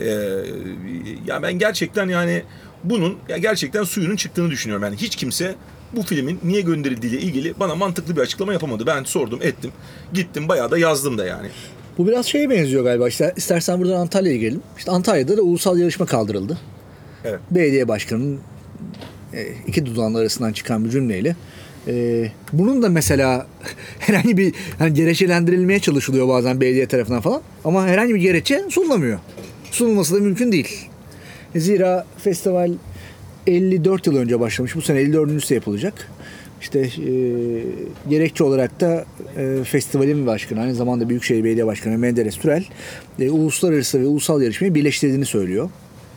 Ee, 0.00 0.06
ya 1.26 1.42
ben 1.42 1.58
gerçekten 1.58 2.08
yani 2.08 2.42
bunun 2.84 3.16
ya 3.28 3.36
gerçekten 3.38 3.84
suyunun 3.84 4.16
çıktığını 4.16 4.50
düşünüyorum. 4.50 4.84
Yani 4.84 4.96
hiç 4.96 5.16
kimse 5.16 5.54
bu 5.96 6.02
filmin 6.02 6.40
niye 6.44 6.60
gönderildiğiyle 6.60 7.20
ilgili 7.20 7.54
bana 7.60 7.74
mantıklı 7.74 8.16
bir 8.16 8.20
açıklama 8.20 8.52
yapamadı. 8.52 8.86
Ben 8.86 9.04
sordum, 9.04 9.38
ettim. 9.42 9.70
Gittim 10.12 10.48
bayağı 10.48 10.70
da 10.70 10.78
yazdım 10.78 11.18
da 11.18 11.24
yani. 11.26 11.48
Bu 11.98 12.08
biraz 12.08 12.26
şeye 12.26 12.50
benziyor 12.50 12.84
galiba. 12.84 13.08
İşte 13.08 13.32
istersen 13.36 13.80
buradan 13.80 14.00
Antalya'ya 14.00 14.38
girelim. 14.38 14.60
İşte 14.78 14.90
Antalya'da 14.90 15.36
da 15.36 15.42
ulusal 15.42 15.78
yarışma 15.78 16.06
kaldırıldı. 16.06 16.58
Evet. 17.24 17.40
Belediye 17.50 17.88
başkanının 17.88 18.40
e, 19.34 19.46
iki 19.66 19.86
dudağının 19.86 20.18
arasından 20.18 20.52
çıkan 20.52 20.84
bir 20.84 20.90
cümleyle. 20.90 21.36
e, 21.88 22.26
bunun 22.52 22.82
da 22.82 22.88
mesela 22.88 23.46
herhangi 23.98 24.36
bir 24.36 24.54
hani 24.78 24.94
gerekçelendirilmeye 24.94 25.80
çalışılıyor 25.80 26.28
bazen 26.28 26.60
belediye 26.60 26.86
tarafından 26.86 27.20
falan. 27.20 27.42
Ama 27.64 27.86
herhangi 27.86 28.14
bir 28.14 28.20
gerekçe 28.20 28.62
sunulamıyor. 28.68 29.18
Sunulması 29.70 30.14
da 30.14 30.20
mümkün 30.20 30.52
değil. 30.52 30.88
Zira 31.56 32.06
festival 32.18 32.72
54 33.46 34.06
yıl 34.06 34.16
önce 34.16 34.40
başlamış. 34.40 34.76
Bu 34.76 34.82
sene 34.82 35.02
54.sü 35.02 35.54
yapılacak. 35.54 36.08
İşte 36.62 36.80
e, 36.80 37.12
gerekçe 38.10 38.44
olarak 38.44 38.80
da 38.80 39.04
e, 39.36 39.64
festivalin 39.64 40.26
başkanı, 40.26 40.60
aynı 40.60 40.74
zamanda 40.74 41.08
Büyükşehir 41.08 41.44
Belediye 41.44 41.66
Başkanı 41.66 41.98
Menderes 41.98 42.36
Türel 42.36 42.64
e, 43.20 43.30
uluslararası 43.30 44.00
ve 44.00 44.06
ulusal 44.06 44.42
yarışmayı 44.42 44.74
birleştirdiğini 44.74 45.24
söylüyor. 45.24 45.70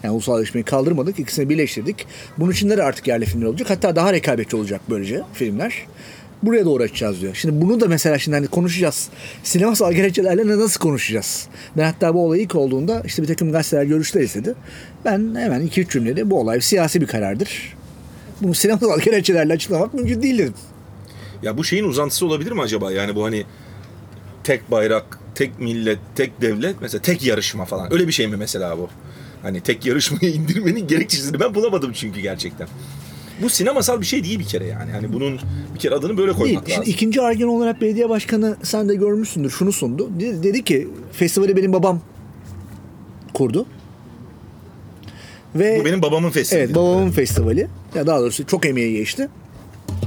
Yani 0.03 0.13
ulusal 0.13 0.37
yarışmayı 0.37 0.65
kaldırmadık, 0.65 1.19
ikisini 1.19 1.49
birleştirdik. 1.49 2.07
Bunun 2.37 2.51
içinde 2.51 2.77
de 2.77 2.83
artık 2.83 3.07
yerli 3.07 3.25
filmler 3.25 3.47
olacak. 3.47 3.69
Hatta 3.69 3.95
daha 3.95 4.13
rekabetçi 4.13 4.55
olacak 4.55 4.81
böylece 4.89 5.21
filmler. 5.33 5.85
Buraya 6.43 6.65
doğru 6.65 6.83
açacağız 6.83 7.21
diyor. 7.21 7.35
Şimdi 7.35 7.61
bunu 7.61 7.79
da 7.79 7.87
mesela 7.87 8.19
şimdi 8.19 8.37
hani 8.37 8.47
konuşacağız. 8.47 9.09
Sinemasal 9.43 9.93
gerekçelerle 9.93 10.47
nasıl 10.47 10.79
konuşacağız? 10.79 11.47
Ben 11.77 11.83
hatta 11.83 12.13
bu 12.13 12.25
olay 12.25 12.43
ilk 12.43 12.55
olduğunda 12.55 13.01
işte 13.05 13.21
bir 13.21 13.27
takım 13.27 13.51
gazeteler 13.51 13.83
görüşler 13.83 14.21
istedi. 14.21 14.55
Ben 15.05 15.35
hemen 15.35 15.61
2-3 15.67 15.89
cümlede 15.89 16.29
bu 16.29 16.39
olay 16.39 16.61
siyasi 16.61 17.01
bir 17.01 17.07
karardır. 17.07 17.75
Bunu 18.41 18.53
sinemasal 18.53 18.99
gerekçelerle 18.99 19.53
açıklamak 19.53 19.93
mümkün 19.93 20.21
değil 20.21 20.37
dedim. 20.37 20.53
Ya 21.43 21.57
bu 21.57 21.63
şeyin 21.63 21.83
uzantısı 21.83 22.25
olabilir 22.25 22.51
mi 22.51 22.61
acaba? 22.61 22.91
Yani 22.91 23.15
bu 23.15 23.23
hani 23.25 23.43
tek 24.43 24.71
bayrak, 24.71 25.19
tek 25.35 25.59
millet, 25.59 25.99
tek 26.15 26.41
devlet, 26.41 26.75
mesela 26.81 27.01
tek 27.01 27.25
yarışma 27.25 27.65
falan. 27.65 27.93
Öyle 27.93 28.07
bir 28.07 28.13
şey 28.13 28.27
mi 28.27 28.35
mesela 28.37 28.77
bu? 28.77 28.89
Hani 29.41 29.61
tek 29.61 29.85
yarışmayı 29.85 30.33
indirmenin 30.35 30.87
gerekçesini 30.87 31.39
ben 31.39 31.55
bulamadım 31.55 31.91
çünkü 31.93 32.19
gerçekten. 32.19 32.67
Bu 33.41 33.49
sinemasal 33.49 34.01
bir 34.01 34.05
şey 34.05 34.23
değil 34.23 34.39
bir 34.39 34.45
kere 34.45 34.65
yani. 34.65 34.91
Hani 34.91 35.13
bunun 35.13 35.39
bir 35.73 35.79
kere 35.79 35.95
adını 35.95 36.17
böyle 36.17 36.27
Değil. 36.31 36.37
koymak 36.37 36.63
Şimdi 36.67 36.79
lazım. 36.79 36.93
ikinci 36.93 37.21
argüman 37.21 37.55
olarak 37.55 37.81
belediye 37.81 38.09
başkanı 38.09 38.57
sen 38.63 38.89
de 38.89 38.95
görmüşsündür 38.95 39.49
şunu 39.49 39.71
sundu. 39.71 40.09
Dedi, 40.19 40.43
dedi 40.43 40.63
ki 40.63 40.87
festivali 41.11 41.57
benim 41.57 41.73
babam 41.73 42.01
kurdu. 43.33 43.65
Ve 45.55 45.79
Bu 45.81 45.85
benim 45.85 46.01
babamın 46.01 46.29
festivali. 46.29 46.65
Evet 46.65 46.75
babamın 46.75 47.11
festivali. 47.11 47.67
Ya 47.95 48.07
daha 48.07 48.19
doğrusu 48.19 48.47
çok 48.47 48.65
emeği 48.65 48.97
geçti. 48.97 49.29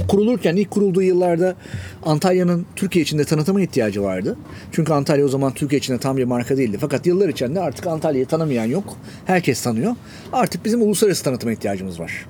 Kurulurken 0.09 0.57
ilk 0.57 0.71
kurulduğu 0.71 1.03
yıllarda 1.03 1.55
Antalya'nın 2.03 2.67
Türkiye 2.77 3.03
içinde 3.03 3.25
tanıtıma 3.25 3.61
ihtiyacı 3.61 4.03
vardı. 4.03 4.37
Çünkü 4.73 4.93
Antalya 4.93 5.25
o 5.25 5.29
zaman 5.29 5.55
Türkiye 5.55 5.79
içinde 5.79 5.99
tam 5.99 6.17
bir 6.17 6.25
marka 6.25 6.57
değildi. 6.57 6.79
Fakat 6.81 7.07
yıllar 7.07 7.29
içinde 7.29 7.61
artık 7.61 7.87
Antalya'yı 7.87 8.27
tanımayan 8.27 8.65
yok. 8.65 8.97
Herkes 9.27 9.63
tanıyor. 9.63 9.95
Artık 10.33 10.65
bizim 10.65 10.83
uluslararası 10.83 11.25
tanıtıma 11.25 11.53
ihtiyacımız 11.53 12.01
var. 12.01 12.27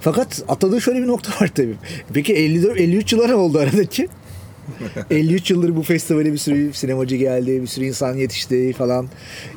Fakat 0.00 0.44
atladığı 0.48 0.80
şöyle 0.80 1.02
bir 1.02 1.06
nokta 1.06 1.44
var 1.44 1.50
tabii. 1.54 1.76
Peki 2.14 2.34
54 2.34 2.80
53 2.80 3.12
yıllar 3.12 3.30
oldu 3.30 3.58
aradaki? 3.58 4.08
53 5.10 5.50
yıldır 5.50 5.76
bu 5.76 5.82
festivale 5.82 6.32
bir 6.32 6.38
sürü 6.38 6.72
sinemacı 6.72 7.16
geldi, 7.16 7.62
bir 7.62 7.66
sürü 7.66 7.84
insan 7.84 8.14
yetişti 8.14 8.72
falan. 8.72 9.08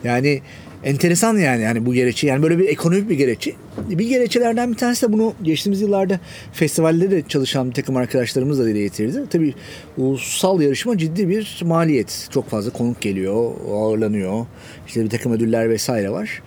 Yani 0.04 0.42
enteresan 0.84 1.38
yani 1.38 1.62
yani 1.62 1.86
bu 1.86 1.94
gereçi. 1.94 2.28
Yani 2.28 2.44
böyle 2.44 2.58
bir 2.58 2.68
ekonomik 2.68 3.10
bir 3.10 3.16
gereçi. 3.16 3.56
Bir 3.90 4.10
gereçelerden 4.10 4.72
bir 4.72 4.78
tanesi 4.78 5.08
de 5.08 5.14
bunu 5.14 5.34
geçtiğimiz 5.44 5.82
yıllarda 5.82 6.20
festivalde 6.54 7.12
de 7.12 7.24
çalışan 7.28 7.70
bir 7.70 7.74
takım 7.74 7.96
arkadaşlarımız 7.96 8.60
da 8.60 8.66
dile 8.66 8.82
getirdi. 8.82 9.24
Tabii 9.30 9.54
ulusal 9.98 10.62
yarışma 10.62 10.98
ciddi 10.98 11.30
bir 11.30 11.62
maliyet. 11.66 12.28
Çok 12.34 12.50
fazla 12.50 12.72
konuk 12.72 13.02
geliyor, 13.02 13.52
ağırlanıyor. 13.72 14.46
İşte 14.88 15.04
bir 15.04 15.10
takım 15.10 15.34
ödüller 15.34 15.70
vesaire 15.70 16.10
var. 16.10 16.42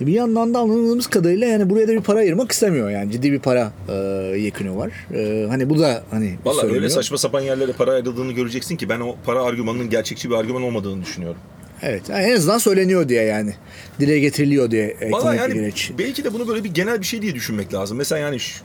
Bir 0.00 0.12
yandan 0.12 0.54
da 0.54 0.58
anladığımız 0.58 1.06
kadarıyla 1.06 1.46
yani 1.46 1.70
buraya 1.70 1.88
da 1.88 1.92
bir 1.92 2.00
para 2.00 2.18
ayırmak 2.18 2.52
istemiyor 2.52 2.90
yani 2.90 3.12
ciddi 3.12 3.32
bir 3.32 3.38
para 3.38 3.72
e, 3.88 3.92
yekünü 4.38 4.76
var. 4.76 4.92
E, 5.14 5.46
hani 5.48 5.70
bu 5.70 5.78
da 5.78 6.02
hani 6.10 6.34
Valla 6.44 6.62
öyle 6.62 6.90
saçma 6.90 7.18
sapan 7.18 7.40
yerlere 7.40 7.72
para 7.72 7.90
ayrıldığını 7.90 8.32
göreceksin 8.32 8.76
ki 8.76 8.88
ben 8.88 9.00
o 9.00 9.16
para 9.26 9.42
argümanının 9.42 9.90
gerçekçi 9.90 10.30
bir 10.30 10.34
argüman 10.34 10.62
olmadığını 10.62 11.02
düşünüyorum. 11.02 11.40
Evet 11.82 12.08
yani 12.08 12.22
en 12.24 12.36
azından 12.36 12.58
söyleniyor 12.58 13.08
diye 13.08 13.22
yani. 13.22 13.54
Dile 14.00 14.18
getiriliyor 14.18 14.70
diye 14.70 14.96
Valla 15.00 15.06
ekonomik 15.06 15.34
bir 15.34 15.40
yani 15.42 15.54
gereç. 15.54 15.90
belki 15.98 16.24
de 16.24 16.34
bunu 16.34 16.48
böyle 16.48 16.64
bir 16.64 16.74
genel 16.74 17.00
bir 17.00 17.06
şey 17.06 17.22
diye 17.22 17.34
düşünmek 17.34 17.74
lazım. 17.74 17.96
Mesela 17.98 18.18
yani 18.18 18.40
şu- 18.40 18.64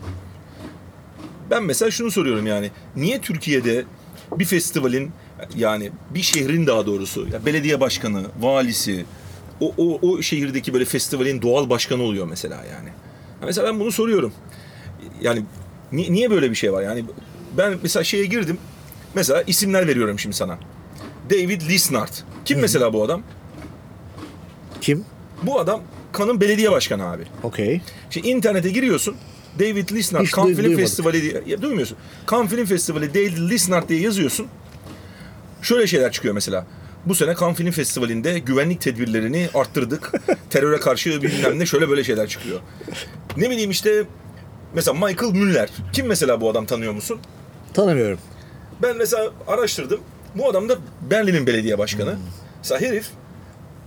ben 1.52 1.64
mesela 1.64 1.92
şunu 1.92 2.12
soruyorum 2.12 2.48
yani 2.48 2.72
niye 2.96 3.22
Türkiye'de 3.22 3.84
bir 4.32 4.46
festivalin 4.46 5.12
yani 5.56 5.92
bir 6.14 6.22
şehrin 6.22 6.68
daha 6.68 6.86
doğrusu 6.86 7.28
ya 7.34 7.46
belediye 7.46 7.80
başkanı, 7.80 8.24
valisi 8.40 9.06
o, 9.60 9.74
o, 9.78 10.00
o 10.10 10.22
şehirdeki 10.22 10.74
böyle 10.74 10.86
festivalin 10.86 11.42
doğal 11.42 11.70
başkanı 11.70 12.04
oluyor 12.04 12.28
mesela 12.28 12.56
yani. 12.56 12.88
Ya 13.42 13.46
Mesela 13.46 13.68
ben 13.68 13.80
bunu 13.80 13.92
soruyorum. 13.92 14.34
Yani 15.22 15.44
ni- 15.92 16.14
niye 16.14 16.32
böyle 16.32 16.50
bir 16.50 16.56
şey 16.56 16.74
var? 16.74 16.84
Yani 16.84 17.06
ben 17.58 17.74
mesela 17.84 18.04
şeye 18.04 18.26
girdim. 18.26 18.58
Mesela 19.16 19.42
isimler 19.48 19.88
veriyorum 19.88 20.20
şimdi 20.20 20.36
sana. 20.36 20.60
David 21.32 21.62
Lisnard. 21.62 22.14
Kim 22.46 22.60
mesela 22.60 22.94
bu 22.94 23.04
adam? 23.04 23.22
Kim? 24.82 25.06
Bu 25.44 25.60
adam 25.60 25.82
Kan'ın 26.12 26.42
belediye 26.42 26.72
başkanı 26.72 27.10
abi. 27.12 27.24
Okey. 27.44 27.82
Şimdi 28.10 28.28
internete 28.28 28.70
giriyorsun. 28.70 29.16
David 29.60 29.90
Lisnard 29.90 30.24
Hiç 30.24 30.34
duy- 30.34 30.48
Film 30.48 30.58
duymadık. 30.58 30.80
Festivali 30.80 31.22
diye 31.22 31.44
ya, 31.46 31.62
duymuyorsun. 31.62 31.98
Cannes 32.32 32.50
Film 32.50 32.66
Festivali 32.66 33.14
David 33.14 33.38
Lisnard 33.38 33.90
diye 33.90 34.00
yazıyorsun. 34.02 34.48
Şöyle 35.62 35.88
şeyler 35.88 36.12
çıkıyor 36.12 36.34
mesela. 36.34 36.66
Bu 37.06 37.16
sene 37.16 37.36
Cannes 37.40 37.58
Film 37.58 37.72
Festivali'nde 37.72 38.40
güvenlik 38.40 38.82
tedbirlerini 38.82 39.50
arttırdık. 39.54 40.12
Teröre 40.50 40.80
karşı 40.80 41.22
bilmem 41.22 41.60
ne 41.60 41.66
şöyle 41.66 41.90
böyle 41.90 42.04
şeyler 42.04 42.28
çıkıyor. 42.28 42.60
Ne 43.38 43.50
bileyim 43.50 43.72
işte 43.72 44.04
mesela 44.74 45.08
Michael 45.08 45.32
Müller. 45.34 45.70
Kim 45.94 46.06
mesela 46.08 46.42
bu 46.42 46.50
adam 46.50 46.66
tanıyor 46.66 46.94
musun? 46.94 47.20
Tanımıyorum. 47.74 48.20
Ben 48.82 48.98
mesela 48.98 49.32
araştırdım. 49.48 50.00
Bu 50.36 50.50
adam 50.50 50.70
da 50.70 50.78
Berlin'in 51.12 51.48
belediye 51.48 51.78
başkanı. 51.78 52.16
Mesela 52.58 52.82
herif 52.82 53.08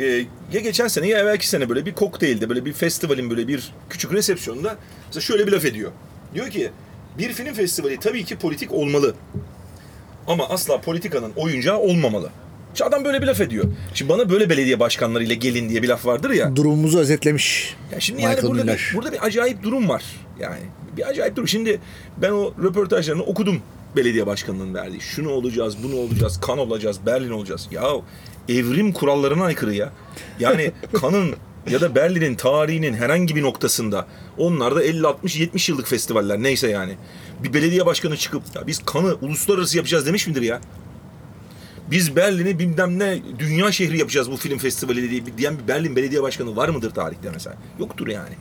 e, 0.00 0.04
ya 0.52 0.60
geçen 0.62 0.88
sene 0.88 1.08
ya 1.08 1.18
evvelki 1.18 1.48
sene 1.48 1.68
böyle 1.68 1.86
bir 1.86 1.94
kokteylde 1.94 2.48
böyle 2.48 2.64
bir 2.64 2.72
festivalin 2.72 3.30
böyle 3.30 3.48
bir 3.48 3.72
küçük 3.90 4.12
resepsiyonunda 4.12 4.76
mesela 5.06 5.20
şöyle 5.20 5.46
bir 5.46 5.52
laf 5.52 5.64
ediyor. 5.64 5.90
Diyor 6.34 6.50
ki 6.50 6.70
bir 7.18 7.32
film 7.32 7.54
festivali 7.54 8.00
tabii 8.00 8.24
ki 8.24 8.36
politik 8.36 8.72
olmalı. 8.72 9.14
Ama 10.26 10.48
asla 10.48 10.80
politikanın 10.80 11.32
oyuncağı 11.36 11.78
olmamalı. 11.78 12.30
Şimdi 12.74 12.88
adam 12.88 13.04
böyle 13.04 13.22
bir 13.22 13.26
laf 13.26 13.40
ediyor. 13.40 13.64
Şimdi 13.94 14.08
bana 14.12 14.30
böyle 14.30 14.50
belediye 14.50 14.80
başkanlarıyla 14.80 15.34
gelin 15.34 15.68
diye 15.68 15.82
bir 15.82 15.88
laf 15.88 16.06
vardır 16.06 16.30
ya. 16.30 16.56
Durumumuzu 16.56 16.98
özetlemiş. 16.98 17.76
Ya 17.92 18.00
şimdi 18.00 18.16
Michael 18.16 18.36
yani 18.36 18.48
burada 18.48 18.62
Müller. 18.62 18.88
bir, 18.90 18.96
burada 18.96 19.12
bir 19.12 19.26
acayip 19.26 19.62
durum 19.62 19.88
var. 19.88 20.02
Yani 20.40 20.60
bir 20.96 21.08
acayip 21.08 21.36
durum. 21.36 21.48
Şimdi 21.48 21.80
ben 22.16 22.30
o 22.30 22.54
röportajlarını 22.62 23.22
okudum 23.22 23.62
belediye 23.96 24.26
başkanının 24.26 24.74
verdiği. 24.74 25.00
Şunu 25.00 25.30
olacağız, 25.30 25.76
bunu 25.82 25.96
olacağız, 25.96 26.40
kan 26.40 26.58
olacağız, 26.58 27.00
Berlin 27.06 27.30
olacağız. 27.30 27.68
Ya 27.70 27.82
evrim 28.48 28.92
kurallarına 28.92 29.44
aykırı 29.44 29.74
ya. 29.74 29.92
Yani 30.40 30.72
kanın 31.00 31.34
ya 31.70 31.80
da 31.80 31.94
Berlin'in 31.94 32.34
tarihinin 32.34 32.94
herhangi 32.94 33.36
bir 33.36 33.42
noktasında 33.42 34.06
onlar 34.38 34.76
da 34.76 34.82
50 34.82 35.06
60 35.06 35.36
70 35.36 35.68
yıllık 35.68 35.86
festivaller 35.86 36.42
neyse 36.42 36.70
yani. 36.70 36.96
Bir 37.42 37.54
belediye 37.54 37.86
başkanı 37.86 38.16
çıkıp 38.16 38.42
ya 38.54 38.66
biz 38.66 38.84
kanı 38.84 39.14
uluslararası 39.14 39.76
yapacağız 39.76 40.06
demiş 40.06 40.26
midir 40.26 40.42
ya? 40.42 40.60
Biz 41.90 42.16
Berlin'i 42.16 42.58
bilmem 42.58 42.98
ne 42.98 43.18
dünya 43.38 43.72
şehri 43.72 43.98
yapacağız 43.98 44.30
bu 44.30 44.36
film 44.36 44.58
festivali 44.58 45.10
diye 45.10 45.22
diyen 45.38 45.58
bir 45.58 45.68
Berlin 45.68 45.96
belediye 45.96 46.22
başkanı 46.22 46.56
var 46.56 46.68
mıdır 46.68 46.90
tarihte 46.90 47.30
mesela? 47.30 47.56
Yoktur 47.78 48.08
yani. 48.08 48.34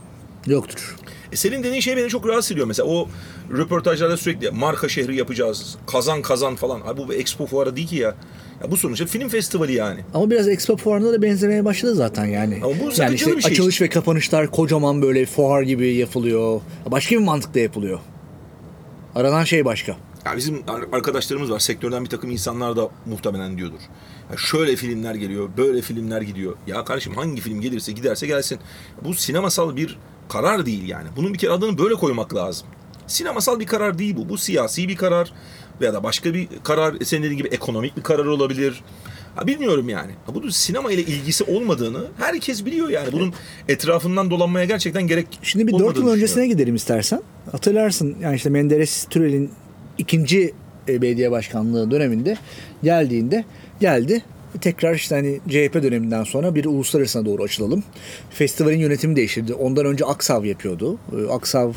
Yoktur. 0.48 0.96
E 1.34 1.36
senin 1.36 1.64
dediğin 1.64 1.82
şey 1.82 1.98
beni 1.98 2.10
çok 2.10 2.28
rahatsız 2.28 2.52
ediyor 2.52 2.68
mesela. 2.68 2.90
O 2.90 3.10
röportajlarda 3.58 4.18
sürekli 4.18 4.52
marka 4.52 4.90
şehri 4.90 5.16
yapacağız. 5.16 5.76
Kazan 5.88 6.22
kazan 6.22 6.56
falan. 6.56 6.82
Abi 6.82 7.02
bu 7.02 7.10
bir 7.10 7.20
expo 7.20 7.46
fuarı 7.46 7.76
değil 7.76 7.88
ki 7.88 7.96
ya. 7.96 8.16
Ya 8.64 8.72
bu 8.72 8.78
sonuçta 8.78 9.06
film 9.06 9.30
festivali 9.30 9.74
yani. 9.74 10.00
Ama 10.14 10.32
biraz 10.32 10.48
Expo 10.48 10.78
fuarına 10.78 11.14
da 11.14 11.22
benzemeye 11.22 11.66
başladı 11.66 11.96
zaten 11.96 12.26
yani. 12.26 12.60
Ama 12.64 12.74
bu 12.80 13.02
yani 13.02 13.16
işte 13.16 13.36
bir 13.38 13.42
şey 13.42 13.52
açılış 13.52 13.82
ve 13.82 13.90
kapanışlar 13.90 14.52
kocaman 14.52 15.02
böyle 15.02 15.26
fuar 15.26 15.62
gibi 15.62 15.94
yapılıyor. 15.94 16.62
Başka 16.92 17.16
bir 17.16 17.22
mantıkla 17.22 17.60
yapılıyor. 17.60 18.00
Aranan 19.16 19.44
şey 19.44 19.66
başka. 19.66 19.96
Ya 20.26 20.38
bizim 20.38 20.64
ar- 20.68 20.98
arkadaşlarımız 20.98 21.52
var. 21.52 21.60
Sektörden 21.60 22.04
bir 22.04 22.10
takım 22.10 22.32
insanlar 22.32 22.76
da 22.76 22.90
muhtemelen 23.06 23.58
diyordur. 23.58 23.80
Ya 24.32 24.38
şöyle 24.38 24.76
filmler 24.76 25.16
geliyor, 25.16 25.50
böyle 25.58 25.82
filmler 25.82 26.22
gidiyor. 26.22 26.56
Ya 26.68 26.86
kardeşim 26.86 27.16
hangi 27.16 27.42
film 27.42 27.62
gelirse 27.62 27.92
giderse 27.92 28.28
gelsin. 28.28 28.60
Bu 29.04 29.14
sinemasal 29.14 29.76
bir 29.76 30.00
karar 30.30 30.66
değil 30.66 30.88
yani. 30.90 31.08
Bunun 31.16 31.34
bir 31.34 31.38
kere 31.38 31.52
adını 31.52 31.78
böyle 31.78 31.94
koymak 31.96 32.36
lazım. 32.36 32.68
Sinemasal 33.08 33.60
bir 33.60 33.66
karar 33.66 34.00
değil 34.00 34.16
bu. 34.18 34.30
Bu 34.30 34.38
siyasi 34.38 34.88
bir 34.88 34.96
karar 34.96 35.34
veya 35.82 35.94
da 35.94 36.04
başka 36.04 36.34
bir 36.34 36.48
karar. 36.64 36.96
Senin 37.04 37.24
dediğin 37.24 37.38
gibi 37.38 37.48
ekonomik 37.48 37.98
bir 37.98 38.04
karar 38.04 38.26
olabilir. 38.26 38.84
Ha, 39.36 39.48
bilmiyorum 39.48 39.90
yani. 39.90 40.12
Ha, 40.26 40.36
bunun 40.36 40.50
sinema 40.50 40.92
ile 40.92 41.02
ilgisi 41.02 41.44
olmadığını 41.44 42.08
herkes 42.18 42.66
biliyor 42.66 42.90
yani. 42.90 43.12
Bunun 43.12 43.34
etrafından 43.68 44.32
dolanmaya 44.32 44.66
gerçekten 44.66 45.08
gerek 45.08 45.28
Şimdi 45.42 45.68
bir 45.68 45.74
4 45.74 45.82
olmadığını 45.82 46.06
yıl 46.06 46.12
öncesine 46.14 46.48
gidelim 46.48 46.76
istersen. 46.76 47.22
Hatırlarsın 47.52 48.16
yani 48.22 48.36
işte 48.36 48.50
Menderes 48.50 49.06
Türel'in 49.10 49.52
ikinci 49.98 50.54
e, 50.88 51.02
belediye 51.02 51.32
başkanlığı 51.32 51.92
döneminde 51.92 52.38
geldiğinde 52.84 53.46
geldi 53.80 54.24
tekrar 54.62 54.96
işte 54.96 55.16
hani 55.16 55.40
CHP 55.50 55.84
döneminden 55.84 56.24
sonra 56.24 56.56
bir 56.56 56.66
uluslararasına 56.66 57.26
doğru 57.26 57.44
açılalım. 57.44 57.84
Festivalin 58.30 58.80
yönetimi 58.80 59.16
değiştirdi. 59.16 59.54
Ondan 59.54 59.86
önce 59.86 60.06
Aksav 60.06 60.46
yapıyordu. 60.46 60.98
Ee, 61.12 61.32
Aksav 61.32 61.70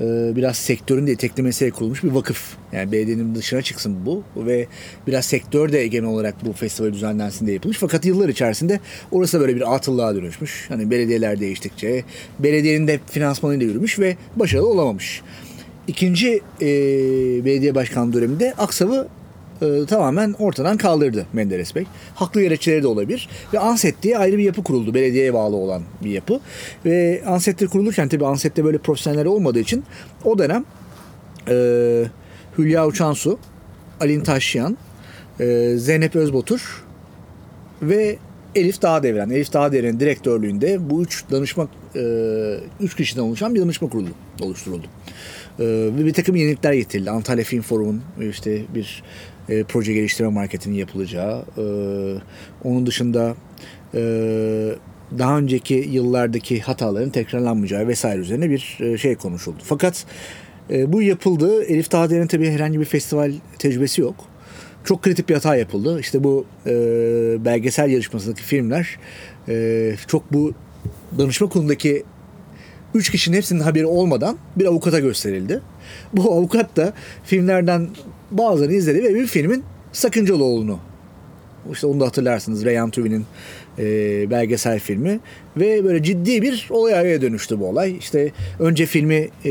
e, 0.00 0.04
biraz 0.36 0.56
sektörün 0.56 1.06
de 1.06 1.12
eteklemesiyle 1.12 1.70
kurulmuş 1.70 2.04
bir 2.04 2.10
vakıf. 2.10 2.56
Yani 2.72 2.92
belediyenin 2.92 3.34
dışına 3.34 3.62
çıksın 3.62 4.06
bu 4.06 4.24
ve 4.36 4.66
biraz 5.06 5.24
sektör 5.24 5.72
de 5.72 5.80
egemen 5.80 6.08
olarak 6.08 6.44
bu 6.44 6.52
festival 6.52 6.92
düzenlensin 6.92 7.46
diye 7.46 7.54
yapılmış. 7.54 7.78
Fakat 7.78 8.04
yıllar 8.04 8.28
içerisinde 8.28 8.80
orası 9.10 9.40
böyle 9.40 9.56
bir 9.56 9.74
atıllığa 9.74 10.14
dönüşmüş. 10.14 10.64
Hani 10.68 10.90
belediyeler 10.90 11.40
değiştikçe 11.40 12.04
belediyenin 12.38 12.88
de 12.88 13.00
finansmanıyla 13.10 13.66
yürümüş 13.66 13.98
ve 13.98 14.16
başarılı 14.36 14.68
olamamış. 14.68 15.22
İkinci 15.88 16.40
e, 16.60 16.66
belediye 17.44 17.74
başkanlığı 17.74 18.12
döneminde 18.12 18.54
Aksav'ı 18.58 19.08
e, 19.62 19.86
tamamen 19.86 20.34
ortadan 20.38 20.76
kaldırdı 20.76 21.26
Menderes 21.32 21.74
Bey. 21.74 21.84
Haklı 22.14 22.42
gerekçeleri 22.42 22.82
de 22.82 22.86
olabilir. 22.86 23.28
Ve 23.54 23.58
Anset 23.58 24.02
diye 24.02 24.18
ayrı 24.18 24.38
bir 24.38 24.42
yapı 24.42 24.62
kuruldu. 24.62 24.94
Belediyeye 24.94 25.34
bağlı 25.34 25.56
olan 25.56 25.82
bir 26.04 26.10
yapı. 26.10 26.40
Ve 26.84 27.22
Anset'te 27.26 27.66
kurulurken 27.66 28.08
tabii 28.08 28.26
Anset'te 28.26 28.64
böyle 28.64 28.78
profesyoneller 28.78 29.24
olmadığı 29.24 29.60
için 29.60 29.84
o 30.24 30.38
dönem 30.38 30.64
e, 31.48 32.04
Hülya 32.58 32.86
Uçansu, 32.86 33.38
Alin 34.00 34.20
Taşyan, 34.20 34.76
e, 35.40 35.74
Zeynep 35.76 36.16
Özbotur 36.16 36.84
ve 37.82 38.18
Elif 38.54 38.82
Dağdevren. 38.82 39.30
Elif 39.30 39.52
Dağdevren'in 39.52 40.00
direktörlüğünde 40.00 40.90
bu 40.90 41.02
üç 41.02 41.24
danışma, 41.30 41.68
e, 41.96 42.02
üç 42.80 42.96
kişiden 42.96 43.22
oluşan 43.22 43.54
bir 43.54 43.60
danışma 43.60 43.88
kurulu 43.88 44.08
oluşturuldu. 44.40 44.86
E, 45.58 45.64
ve 45.66 46.04
bir 46.04 46.12
takım 46.12 46.36
yenilikler 46.36 46.72
getirildi. 46.72 47.10
Antalya 47.10 47.44
Film 47.44 47.62
Forum'un 47.62 48.02
işte 48.30 48.62
bir 48.74 49.02
e, 49.48 49.64
proje 49.64 49.92
geliştirme 49.92 50.30
marketinin 50.30 50.74
yapılacağı. 50.74 51.44
E, 51.58 51.64
onun 52.64 52.86
dışında 52.86 53.34
e, 53.94 54.00
daha 55.18 55.38
önceki 55.38 55.74
yıllardaki 55.74 56.60
hataların 56.60 57.10
tekrarlanmayacağı 57.10 57.88
vesaire 57.88 58.20
üzerine 58.20 58.50
bir 58.50 58.78
e, 58.80 58.98
şey 58.98 59.14
konuşuldu. 59.14 59.58
Fakat 59.64 60.06
e, 60.70 60.92
bu 60.92 61.02
yapıldı. 61.02 61.64
Elif 61.64 61.92
Dağdevren'in 61.92 62.26
tabii 62.26 62.50
herhangi 62.50 62.80
bir 62.80 62.84
festival 62.84 63.32
tecrübesi 63.58 64.00
yok 64.00 64.32
çok 64.84 65.02
kritik 65.02 65.28
bir 65.28 65.34
hata 65.34 65.56
yapıldı. 65.56 66.00
İşte 66.00 66.24
bu 66.24 66.44
e, 66.66 66.74
belgesel 67.44 67.90
yarışmasındaki 67.90 68.42
filmler 68.42 68.98
e, 69.48 69.94
çok 70.06 70.32
bu 70.32 70.52
danışma 71.18 71.48
kurulundaki 71.48 72.04
üç 72.94 73.10
kişinin 73.10 73.36
hepsinin 73.36 73.60
haberi 73.60 73.86
olmadan 73.86 74.38
bir 74.56 74.66
avukata 74.66 75.00
gösterildi. 75.00 75.60
Bu 76.12 76.32
avukat 76.32 76.76
da 76.76 76.92
filmlerden 77.24 77.88
bazılarını 78.30 78.74
izledi 78.74 79.04
ve 79.04 79.14
bir 79.14 79.26
filmin 79.26 79.64
sakıncalı 79.92 80.44
olduğunu 80.44 80.78
işte 81.72 81.86
onu 81.86 82.00
da 82.00 82.06
hatırlarsınız 82.06 82.64
Reyhan 82.64 82.90
Tüvi'nin 82.90 83.24
e, 83.78 83.84
belgesel 84.30 84.80
filmi 84.80 85.20
ve 85.56 85.84
böyle 85.84 86.02
ciddi 86.02 86.42
bir 86.42 86.66
olaya 86.70 87.22
dönüştü 87.22 87.60
bu 87.60 87.66
olay. 87.66 87.96
İşte 87.96 88.32
önce 88.58 88.86
filmi 88.86 89.28
e, 89.44 89.50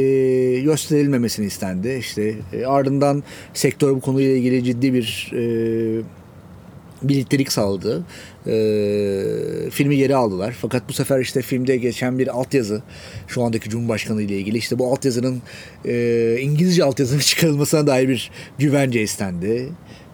gösterilmemesini 0.59 1.45
istendi. 1.45 1.97
İşte 1.99 2.33
e, 2.53 2.65
ardından 2.65 3.23
sektör 3.53 3.91
bu 3.91 4.01
konuyla 4.01 4.31
ilgili 4.31 4.63
ciddi 4.63 4.93
bir 4.93 5.31
e, 5.33 5.41
birliktelik 7.03 7.51
sağladı. 7.51 8.03
E, 8.47 8.53
filmi 9.71 9.97
geri 9.97 10.15
aldılar. 10.15 10.55
Fakat 10.61 10.89
bu 10.89 10.93
sefer 10.93 11.19
işte 11.19 11.41
filmde 11.41 11.77
geçen 11.77 12.19
bir 12.19 12.27
altyazı 12.27 12.81
şu 13.27 13.43
andaki 13.43 13.69
Cumhurbaşkanı 13.69 14.21
ile 14.21 14.37
ilgili 14.37 14.57
işte 14.57 14.79
bu 14.79 14.91
altyazının 14.91 15.41
e, 15.85 16.37
İngilizce 16.41 16.83
altyazının 16.83 17.19
çıkarılmasına 17.31 17.87
dair 17.87 18.07
bir 18.09 18.31
güvence 18.59 19.01
istendi. 19.01 19.69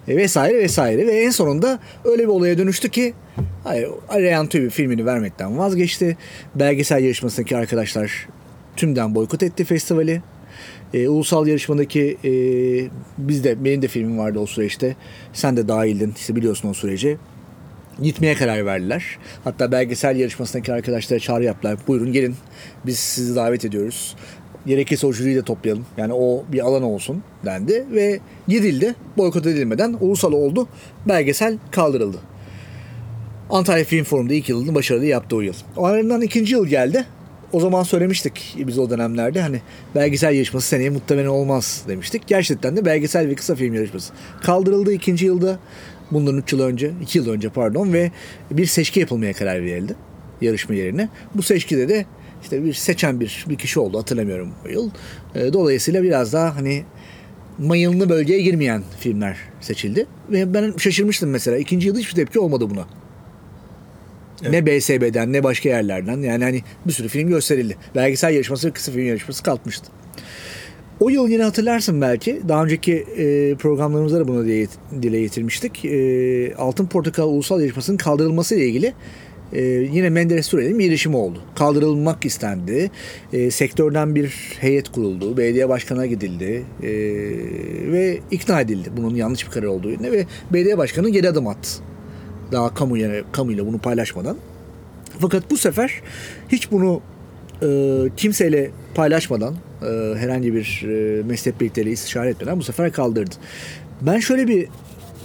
E, 0.07 0.17
vesaire 0.17 0.57
vesaire 0.57 1.07
ve 1.07 1.11
en 1.11 1.29
sonunda 1.29 1.79
öyle 2.05 2.23
bir 2.23 2.27
olaya 2.27 2.57
dönüştü 2.57 2.89
ki 2.89 3.13
hayır 3.63 3.89
Reyhan 4.15 4.47
Tübi 4.47 4.69
filmini 4.69 5.05
vermekten 5.05 5.57
vazgeçti. 5.57 6.17
Belgesel 6.55 7.03
yarışmasındaki 7.03 7.57
arkadaşlar 7.57 8.27
tümden 8.75 9.15
boykot 9.15 9.43
etti 9.43 9.65
festivali. 9.65 10.21
E, 10.93 11.07
ulusal 11.07 11.47
yarışmadaki 11.47 12.17
e, 12.23 12.31
bizde 13.17 13.65
benim 13.65 13.81
de 13.81 13.87
filmim 13.87 14.17
vardı 14.17 14.39
o 14.39 14.45
süreçte. 14.45 14.95
Sen 15.33 15.57
de 15.57 15.67
dahildin 15.67 16.13
işte 16.17 16.35
biliyorsun 16.35 16.69
o 16.69 16.73
süreci. 16.73 17.17
Gitmeye 18.01 18.35
karar 18.35 18.65
verdiler. 18.65 19.17
Hatta 19.43 19.71
belgesel 19.71 20.17
yarışmasındaki 20.17 20.73
arkadaşlara 20.73 21.19
çağrı 21.19 21.43
yaptılar. 21.43 21.77
Buyurun 21.87 22.13
gelin 22.13 22.35
biz 22.85 22.99
sizi 22.99 23.35
davet 23.35 23.65
ediyoruz. 23.65 24.15
Gerekirse 24.65 25.07
o 25.07 25.13
jüriyi 25.13 25.35
de 25.35 25.41
toplayalım. 25.41 25.85
Yani 25.97 26.13
o 26.13 26.45
bir 26.51 26.59
alan 26.59 26.83
olsun 26.83 27.23
dendi 27.45 27.85
ve 27.91 28.19
gidildi. 28.47 28.95
Boykot 29.17 29.45
edilmeden 29.45 29.97
ulusal 30.01 30.31
oldu. 30.31 30.67
Belgesel 31.07 31.57
kaldırıldı. 31.71 32.17
Antalya 33.49 33.83
Film 33.83 34.03
Forum'da 34.03 34.33
ilk 34.33 34.49
yılını 34.49 34.75
başarılı 34.75 35.05
yaptı 35.05 35.35
o 35.35 35.41
yıl. 35.41 35.53
O 35.77 35.85
ardından 35.85 36.21
ikinci 36.21 36.53
yıl 36.53 36.67
geldi. 36.67 37.05
O 37.53 37.59
zaman 37.59 37.83
söylemiştik 37.83 38.55
biz 38.57 38.79
o 38.79 38.89
dönemlerde 38.89 39.41
hani 39.41 39.61
belgesel 39.95 40.33
yarışması 40.33 40.67
seneye 40.67 40.89
muhtemelen 40.89 41.27
olmaz 41.27 41.83
demiştik. 41.87 42.27
Gerçekten 42.27 42.77
de 42.77 42.85
belgesel 42.85 43.27
ve 43.27 43.35
kısa 43.35 43.55
film 43.55 43.73
yarışması 43.73 44.13
kaldırıldı 44.41 44.93
ikinci 44.93 45.25
yılda. 45.25 45.59
Bundan 46.11 46.37
3 46.37 46.53
yıl 46.53 46.59
önce, 46.59 46.91
2 47.01 47.17
yıl 47.17 47.29
önce 47.29 47.49
pardon 47.49 47.93
ve 47.93 48.11
bir 48.51 48.65
seçki 48.65 48.99
yapılmaya 48.99 49.33
karar 49.33 49.63
verildi 49.63 49.95
yarışma 50.41 50.75
yerine. 50.75 51.09
Bu 51.35 51.41
seçkide 51.41 51.89
de 51.89 52.05
işte 52.43 52.65
bir 52.65 52.73
seçen 52.73 53.19
bir 53.19 53.45
bir 53.49 53.55
kişi 53.55 53.79
oldu 53.79 53.99
hatırlamıyorum 53.99 54.53
bu 54.65 54.69
yıl. 54.69 54.91
E, 55.35 55.53
dolayısıyla 55.53 56.03
biraz 56.03 56.33
daha 56.33 56.55
hani 56.55 56.83
mayınlı 57.59 58.09
bölgeye 58.09 58.41
girmeyen 58.41 58.83
filmler 58.99 59.37
seçildi. 59.61 60.05
Ve 60.29 60.53
ben 60.53 60.73
şaşırmıştım 60.77 61.29
mesela. 61.29 61.57
ikinci 61.57 61.87
yılda 61.87 61.99
hiçbir 61.99 62.15
tepki 62.15 62.39
olmadı 62.39 62.69
buna. 62.69 62.85
Evet. 64.41 64.51
Ne 64.51 64.65
BSB'den 64.65 65.33
ne 65.33 65.43
başka 65.43 65.69
yerlerden. 65.69 66.17
Yani 66.21 66.43
hani 66.43 66.61
bir 66.85 66.91
sürü 66.91 67.07
film 67.07 67.29
gösterildi. 67.29 67.77
Belgesel 67.95 68.33
yarışması 68.33 68.67
ve 68.67 68.71
kısa 68.71 68.91
film 68.91 69.07
yarışması 69.07 69.43
kalkmıştı. 69.43 69.91
O 70.99 71.09
yıl 71.09 71.29
yine 71.29 71.43
hatırlarsın 71.43 72.01
belki. 72.01 72.41
Daha 72.47 72.63
önceki 72.63 72.93
e, 72.93 73.55
programlarımızda 73.55 74.19
da 74.19 74.27
bunu 74.27 74.45
dile, 74.45 74.67
dile 75.01 75.21
getirmiştik. 75.21 75.85
E, 75.85 76.55
Altın 76.55 76.85
Portakal 76.85 77.27
Ulusal 77.27 77.61
Yarışması'nın 77.61 77.97
kaldırılması 77.97 78.55
ile 78.55 78.65
ilgili 78.65 78.93
e, 79.53 79.61
yine 79.63 80.09
Menderes 80.09 80.45
Süre'nin 80.45 80.79
bir 80.79 80.85
girişimi 80.85 81.15
oldu. 81.15 81.39
Kaldırılmak 81.55 82.25
istendi. 82.25 82.91
E, 83.33 83.51
sektörden 83.51 84.15
bir 84.15 84.57
heyet 84.59 84.89
kuruldu. 84.89 85.37
Belediye 85.37 85.69
başkanına 85.69 86.05
gidildi. 86.05 86.63
E, 86.83 86.89
ve 87.91 88.19
ikna 88.31 88.61
edildi 88.61 88.89
bunun 88.97 89.15
yanlış 89.15 89.45
bir 89.45 89.51
karar 89.51 89.67
olduğu 89.67 89.89
yönüne 89.89 90.11
ve 90.11 90.25
belediye 90.53 90.77
başkanı 90.77 91.09
geri 91.09 91.29
adım 91.29 91.47
attı. 91.47 91.69
Daha 92.51 92.73
kamuya, 92.73 93.23
kamuyla 93.31 93.67
bunu 93.67 93.77
paylaşmadan. 93.77 94.37
Fakat 95.19 95.51
bu 95.51 95.57
sefer 95.57 95.91
hiç 96.49 96.71
bunu 96.71 97.01
e, 97.63 97.67
kimseyle 98.17 98.71
paylaşmadan 98.95 99.55
e, 99.81 100.15
herhangi 100.17 100.53
bir 100.53 100.85
e, 100.87 101.23
meslek 101.23 101.61
birlikleriyle 101.61 101.93
istişare 101.93 102.29
etmeden 102.29 102.59
bu 102.59 102.63
sefer 102.63 102.91
kaldırdı. 102.91 103.35
Ben 104.01 104.19
şöyle 104.19 104.47
bir 104.47 104.67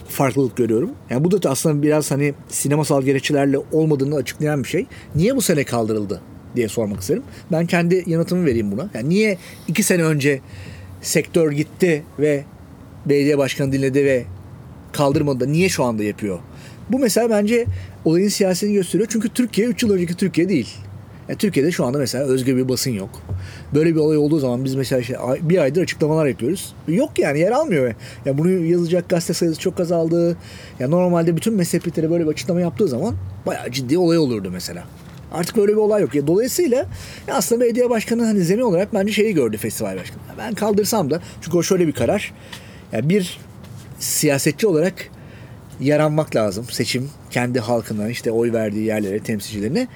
farklılık 0.09 0.57
görüyorum. 0.57 0.91
Yani 1.11 1.25
bu 1.25 1.43
da 1.43 1.51
aslında 1.51 1.83
biraz 1.83 2.11
hani 2.11 2.35
sinemasal 2.49 3.03
gerekçelerle 3.03 3.59
olmadığını 3.73 4.17
açıklayan 4.17 4.65
bir 4.65 4.69
şey. 4.69 4.87
Niye 5.15 5.37
bu 5.37 5.41
sene 5.41 5.65
kaldırıldı 5.65 6.21
diye 6.57 6.69
sormak 6.69 7.01
isterim. 7.01 7.23
Ben 7.53 7.67
kendi 7.67 8.03
yanıtımı 8.07 8.47
vereyim 8.47 8.73
buna. 8.73 8.91
Yani 8.95 9.09
niye 9.09 9.39
iki 9.69 9.83
sene 9.83 10.05
önce 10.05 10.41
sektör 11.03 11.53
gitti 11.53 12.03
ve 12.19 12.45
belediye 13.07 13.39
başkanı 13.39 13.73
dinledi 13.73 14.05
ve 14.05 14.25
kaldırmadı 14.93 15.41
da 15.41 15.47
niye 15.47 15.69
şu 15.69 15.85
anda 15.85 16.05
yapıyor? 16.05 16.39
Bu 16.91 16.99
mesela 16.99 17.31
bence 17.31 17.67
olayın 18.05 18.29
siyasetini 18.29 18.75
gösteriyor. 18.75 19.09
Çünkü 19.13 19.29
Türkiye 19.29 19.67
3 19.67 19.83
yıl 19.83 19.91
önceki 19.91 20.15
Türkiye 20.15 20.49
değil. 20.49 20.69
Yani 21.29 21.39
Türkiye'de 21.39 21.73
şu 21.73 21.85
anda 21.85 21.99
mesela 21.99 22.25
özgür 22.25 22.57
bir 22.57 22.69
basın 22.69 22.91
yok. 22.91 23.11
Böyle 23.75 23.95
bir 23.95 24.01
olay 24.01 24.17
olduğu 24.17 24.39
zaman 24.39 24.65
biz 24.65 24.75
mesela 24.75 25.01
işte 25.01 25.17
bir 25.41 25.59
aydır 25.59 25.83
açıklamalar 25.83 26.27
yapıyoruz. 26.27 26.75
Yok 26.89 27.19
yani 27.19 27.41
yer 27.41 27.53
almıyor. 27.53 27.87
Ya 27.87 27.95
yani 28.27 28.39
bunu 28.39 28.51
yazacak 28.51 29.09
gazete 29.09 29.35
sayısı 29.35 29.61
çok 29.61 29.81
azaldı. 29.81 30.29
Ya 30.29 30.37
yani 30.81 30.91
normalde 30.91 31.37
bütün 31.37 31.55
mezhepleri 31.55 32.11
böyle 32.11 32.25
bir 32.25 32.31
açıklama 32.31 32.61
yaptığı 32.61 32.89
zaman 32.89 33.15
bayağı 33.47 33.71
ciddi 33.71 33.99
olay 33.99 34.19
olurdu 34.19 34.51
mesela. 34.53 34.85
Artık 35.33 35.57
böyle 35.57 35.73
bir 35.73 35.77
olay 35.77 36.03
yok. 36.03 36.15
Ya 36.15 36.27
dolayısıyla 36.27 36.87
ya 37.29 37.35
aslında 37.35 37.61
belediye 37.61 37.91
başkanı 37.91 38.25
hani 38.25 38.41
zemin 38.41 38.63
olarak 38.63 38.95
bence 38.95 39.13
şeyi 39.13 39.35
gördü 39.35 39.57
festival 39.57 39.97
başkanı. 39.97 40.23
Ben 40.39 40.55
kaldırsam 40.55 41.11
da 41.11 41.21
çünkü 41.41 41.57
o 41.57 41.63
şöyle 41.63 41.87
bir 41.87 41.93
karar. 41.93 42.33
Yani 42.93 43.09
bir 43.09 43.41
siyasetçi 43.99 44.67
olarak 44.67 44.95
yaranmak 45.83 46.37
lazım. 46.37 46.67
Seçim 46.71 47.11
kendi 47.31 47.61
halkına 47.61 48.09
işte 48.09 48.31
oy 48.31 48.53
verdiği 48.53 48.85
yerlere 48.85 49.19
temsilcilerine 49.21 49.89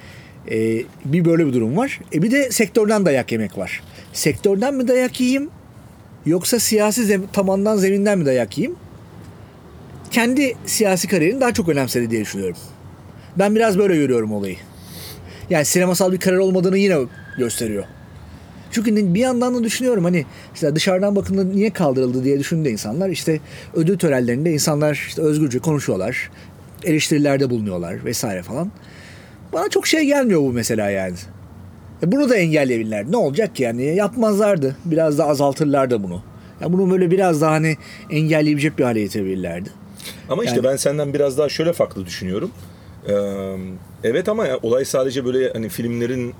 e, 0.51 0.83
bir 1.05 1.25
böyle 1.25 1.47
bir 1.47 1.53
durum 1.53 1.77
var. 1.77 1.99
E 2.13 2.21
bir 2.21 2.31
de 2.31 2.51
sektörden 2.51 3.05
dayak 3.05 3.31
yemek 3.31 3.57
var. 3.57 3.83
Sektörden 4.13 4.73
mi 4.73 4.87
dayak 4.87 5.19
yiyeyim 5.19 5.49
yoksa 6.25 6.59
siyasi 6.59 7.01
zem- 7.01 7.31
tabandan 7.33 7.77
zeminden 7.77 8.19
mi 8.19 8.25
dayak 8.25 8.57
yiyeyim? 8.57 8.77
Kendi 10.11 10.55
siyasi 10.65 11.07
kariyerini 11.07 11.41
daha 11.41 11.53
çok 11.53 11.69
önemsedi 11.69 12.11
diye 12.11 12.21
düşünüyorum. 12.21 12.57
Ben 13.39 13.55
biraz 13.55 13.77
böyle 13.77 13.95
görüyorum 13.95 14.33
olayı. 14.33 14.55
Yani 15.49 15.65
sinemasal 15.65 16.11
bir 16.11 16.19
karar 16.19 16.37
olmadığını 16.37 16.77
yine 16.77 16.97
gösteriyor. 17.37 17.83
Çünkü 18.71 19.13
bir 19.13 19.19
yandan 19.19 19.55
da 19.55 19.63
düşünüyorum 19.63 20.03
hani 20.03 20.25
işte 20.53 20.75
dışarıdan 20.75 21.15
bakında 21.15 21.43
niye 21.43 21.69
kaldırıldı 21.69 22.23
diye 22.23 22.39
düşündü 22.39 22.69
insanlar. 22.69 23.09
İşte 23.09 23.39
ödül 23.73 23.97
törenlerinde 23.97 24.51
insanlar 24.51 24.93
işte 25.07 25.21
özgürce 25.21 25.59
konuşuyorlar 25.59 26.29
eleştirilerde 26.83 27.49
bulunuyorlar 27.49 28.05
vesaire 28.05 28.43
falan. 28.43 28.71
Bana 29.53 29.69
çok 29.69 29.87
şey 29.87 30.05
gelmiyor 30.05 30.41
bu 30.41 30.53
mesela 30.53 30.89
yani. 30.89 31.15
E 32.03 32.11
bunu 32.11 32.29
da 32.29 32.35
engelleyebilirler. 32.35 33.11
Ne 33.11 33.17
olacak 33.17 33.55
ki 33.55 33.63
yani 33.63 33.95
yapmazlardı. 33.95 34.75
Biraz 34.85 35.17
da 35.17 35.25
azaltırlardı 35.25 36.03
bunu. 36.03 36.21
Ya 36.61 36.73
bunu 36.73 36.91
böyle 36.91 37.11
biraz 37.11 37.41
daha 37.41 37.51
hani 37.51 37.77
engelleyebilecek 38.09 38.77
bir 38.79 38.83
hale 38.83 39.01
getirebilirlerdi. 39.01 39.69
Ama 40.29 40.43
işte 40.43 40.55
Yani- 40.55 40.65
ben 40.67 40.75
senden 40.75 41.13
biraz 41.13 41.37
daha 41.37 41.49
şöyle 41.49 41.73
farklı 41.73 42.05
düşünüyorum. 42.05 42.51
Ee, 43.09 43.13
evet 44.03 44.29
ama 44.29 44.47
ya, 44.47 44.57
olay 44.63 44.85
sadece 44.85 45.25
böyle 45.25 45.53
hani 45.53 45.69
filmlerin 45.69 46.33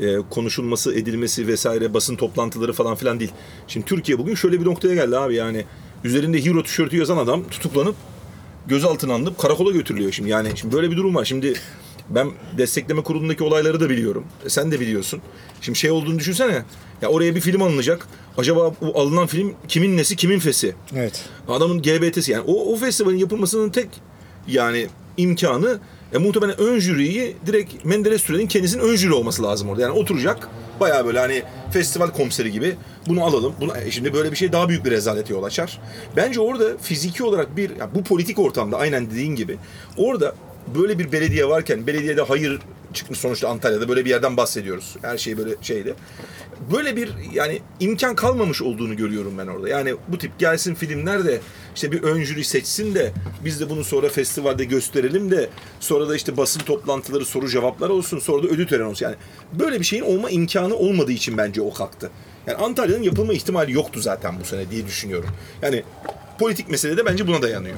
e, 0.00 0.16
konuşulması, 0.30 0.94
edilmesi 0.94 1.46
vesaire 1.46 1.94
basın 1.94 2.16
toplantıları 2.16 2.72
falan 2.72 2.94
filan 2.94 3.20
değil. 3.20 3.32
Şimdi 3.68 3.86
Türkiye 3.86 4.18
bugün 4.18 4.34
şöyle 4.34 4.60
bir 4.60 4.64
noktaya 4.64 4.94
geldi 4.94 5.18
abi 5.18 5.34
yani 5.34 5.64
üzerinde 6.04 6.44
hero 6.44 6.62
tişörtü 6.62 6.96
yazan 6.96 7.16
adam 7.16 7.44
tutuklanıp 7.48 7.94
gözaltına 8.66 9.14
alınıp 9.14 9.38
karakola 9.38 9.70
götürülüyor 9.70 10.12
şimdi. 10.12 10.30
Yani 10.30 10.48
şimdi 10.54 10.74
böyle 10.74 10.90
bir 10.90 10.96
durum 10.96 11.14
var. 11.14 11.24
Şimdi 11.24 11.54
ben 12.10 12.30
destekleme 12.58 13.02
kurulundaki 13.02 13.44
olayları 13.44 13.80
da 13.80 13.90
biliyorum. 13.90 14.24
E, 14.46 14.48
Sen 14.48 14.72
de 14.72 14.80
biliyorsun. 14.80 15.20
Şimdi 15.60 15.78
şey 15.78 15.90
olduğunu 15.90 16.18
düşünsene. 16.18 16.62
Ya 17.02 17.08
oraya 17.08 17.34
bir 17.34 17.40
film 17.40 17.62
alınacak. 17.62 18.06
Acaba 18.38 18.74
bu 18.80 19.00
alınan 19.00 19.26
film 19.26 19.54
kimin 19.68 19.96
nesi, 19.96 20.16
kimin 20.16 20.38
fesi? 20.38 20.74
Evet. 20.96 21.24
Adamın 21.48 21.82
GBT'si 21.82 22.32
yani 22.32 22.44
o, 22.46 22.72
o 22.72 22.76
festivalin 22.76 23.18
yapılmasının 23.18 23.70
tek 23.70 23.88
yani 24.48 24.86
imkanı 25.16 25.78
e, 26.12 26.18
muhtemelen 26.18 26.60
ön 26.60 26.78
jüriyi 26.78 27.36
direkt 27.46 27.84
Menderes 27.84 28.22
Türen'in 28.22 28.46
kendisinin 28.46 28.82
ön 28.82 28.96
jüri 28.96 29.12
olması 29.12 29.42
lazım 29.42 29.68
orada. 29.68 29.82
Yani 29.82 29.92
oturacak 29.92 30.48
bayağı 30.80 31.06
böyle 31.06 31.18
hani 31.18 31.42
festival 31.72 32.10
komiseri 32.10 32.52
gibi 32.52 32.76
bunu 33.08 33.24
alalım. 33.24 33.54
Bunu, 33.60 33.76
e, 33.76 33.90
şimdi 33.90 34.14
böyle 34.14 34.30
bir 34.30 34.36
şey 34.36 34.52
daha 34.52 34.68
büyük 34.68 34.84
bir 34.84 34.90
rezalete 34.90 35.34
yol 35.34 35.42
açar. 35.42 35.80
Bence 36.16 36.40
orada 36.40 36.78
fiziki 36.78 37.24
olarak 37.24 37.56
bir 37.56 37.76
yani 37.76 37.90
bu 37.94 38.04
politik 38.04 38.38
ortamda 38.38 38.78
aynen 38.78 39.10
dediğin 39.10 39.36
gibi 39.36 39.56
orada 39.96 40.34
böyle 40.74 40.98
bir 40.98 41.12
belediye 41.12 41.48
varken 41.48 41.86
belediyede 41.86 42.22
hayır 42.22 42.60
çıkmış 42.92 43.18
sonuçta 43.18 43.48
Antalya'da 43.48 43.88
böyle 43.88 44.04
bir 44.04 44.10
yerden 44.10 44.36
bahsediyoruz. 44.36 44.96
Her 45.02 45.18
şey 45.18 45.38
böyle 45.38 45.54
şeyde. 45.62 45.94
Böyle 46.72 46.96
bir 46.96 47.10
yani 47.32 47.60
imkan 47.80 48.14
kalmamış 48.14 48.62
olduğunu 48.62 48.96
görüyorum 48.96 49.38
ben 49.38 49.46
orada. 49.46 49.68
Yani 49.68 49.94
bu 50.08 50.18
tip 50.18 50.38
gelsin 50.38 50.74
filmler 50.74 51.24
de 51.24 51.40
işte 51.74 51.92
bir 51.92 52.02
ön 52.02 52.22
jüri 52.22 52.44
seçsin 52.44 52.94
de 52.94 53.12
biz 53.44 53.60
de 53.60 53.70
bunu 53.70 53.84
sonra 53.84 54.08
festivalde 54.08 54.64
gösterelim 54.64 55.30
de 55.30 55.48
sonra 55.80 56.08
da 56.08 56.16
işte 56.16 56.36
basın 56.36 56.60
toplantıları 56.60 57.24
soru 57.24 57.48
cevaplar 57.48 57.88
olsun 57.88 58.18
sonra 58.18 58.42
da 58.42 58.46
ödül 58.46 58.66
töreni 58.66 58.86
olsun. 58.86 59.06
Yani 59.06 59.16
böyle 59.52 59.80
bir 59.80 59.84
şeyin 59.84 60.02
olma 60.02 60.30
imkanı 60.30 60.76
olmadığı 60.76 61.12
için 61.12 61.38
bence 61.38 61.62
o 61.62 61.72
kalktı. 61.72 62.10
Yani 62.46 62.58
Antalya'nın 62.58 63.02
yapılma 63.02 63.32
ihtimali 63.32 63.72
yoktu 63.72 64.00
zaten 64.00 64.40
bu 64.40 64.44
sene 64.44 64.70
diye 64.70 64.86
düşünüyorum. 64.86 65.30
Yani 65.62 65.82
politik 66.38 66.68
mesele 66.68 66.96
de 66.96 67.06
bence 67.06 67.26
buna 67.26 67.42
dayanıyor. 67.42 67.76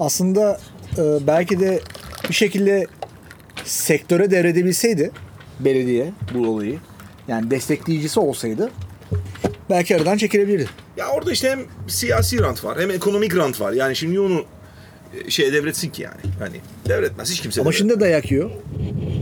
Aslında 0.00 0.60
e, 0.98 1.26
belki 1.26 1.60
de 1.60 1.80
bir 2.28 2.34
şekilde 2.34 2.86
sektöre 3.66 4.30
devredebilseydi 4.30 5.10
belediye 5.60 6.12
bu 6.34 6.46
olayı 6.48 6.78
yani 7.28 7.50
destekleyicisi 7.50 8.20
olsaydı 8.20 8.70
belki 9.70 9.96
aradan 9.96 10.16
çekilebilirdi. 10.16 10.68
Ya 10.96 11.08
orada 11.08 11.32
işte 11.32 11.50
hem 11.50 11.60
siyasi 11.88 12.40
rant 12.40 12.64
var 12.64 12.80
hem 12.80 12.90
ekonomik 12.90 13.36
rant 13.36 13.60
var. 13.60 13.72
Yani 13.72 13.96
şimdi 13.96 14.20
onu 14.20 14.44
e, 15.26 15.30
şeye 15.30 15.52
devretsin 15.52 15.90
ki 15.90 16.02
yani. 16.02 16.20
Hani 16.38 16.56
devretmez 16.88 17.30
hiç 17.30 17.40
kimse 17.40 17.60
Ama 17.60 17.70
devretmez. 17.70 17.90
şimdi 17.90 18.00
dayak 18.00 18.30
yiyor. 18.30 18.50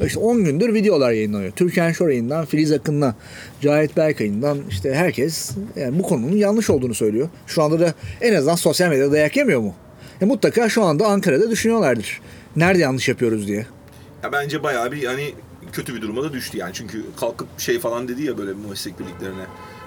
İşte 0.07 0.19
10 0.19 0.45
gündür 0.45 0.75
videolar 0.75 1.13
yayınlanıyor. 1.13 1.53
Türkan 1.53 1.93
Şoray'ından, 1.93 2.45
Filiz 2.47 2.73
Akın'la, 2.73 3.15
Cahit 3.63 3.97
Berkay'ından 3.97 4.59
işte 4.71 4.95
herkes 4.95 5.51
yani 5.77 5.99
bu 5.99 6.03
konunun 6.03 6.37
yanlış 6.37 6.71
olduğunu 6.71 6.95
söylüyor. 6.95 7.29
Şu 7.47 7.63
anda 7.63 7.81
da 7.81 7.95
en 8.21 8.35
azından 8.35 8.55
sosyal 8.55 8.89
medyada 8.89 9.13
dayak 9.13 9.37
yemiyor 9.37 9.61
mu? 9.61 9.75
E 10.21 10.25
mutlaka 10.25 10.69
şu 10.69 10.83
anda 10.85 11.07
Ankara'da 11.07 11.51
düşünüyorlardır. 11.51 12.21
Nerede 12.57 12.83
yanlış 12.83 13.09
yapıyoruz 13.09 13.49
diye. 13.49 13.67
Ya 14.25 14.33
bence 14.33 14.63
bayağı 14.63 14.93
bir 14.93 15.05
hani 15.05 15.35
kötü 15.73 15.95
bir 15.95 16.03
duruma 16.03 16.23
da 16.23 16.33
düştü 16.33 16.59
yani. 16.59 16.75
Çünkü 16.75 17.05
kalkıp 17.21 17.61
şey 17.61 17.79
falan 17.79 18.09
dedi 18.09 18.23
ya 18.23 18.39
böyle 18.39 18.53
meslek 18.71 19.01
birliklerine. 19.01 19.47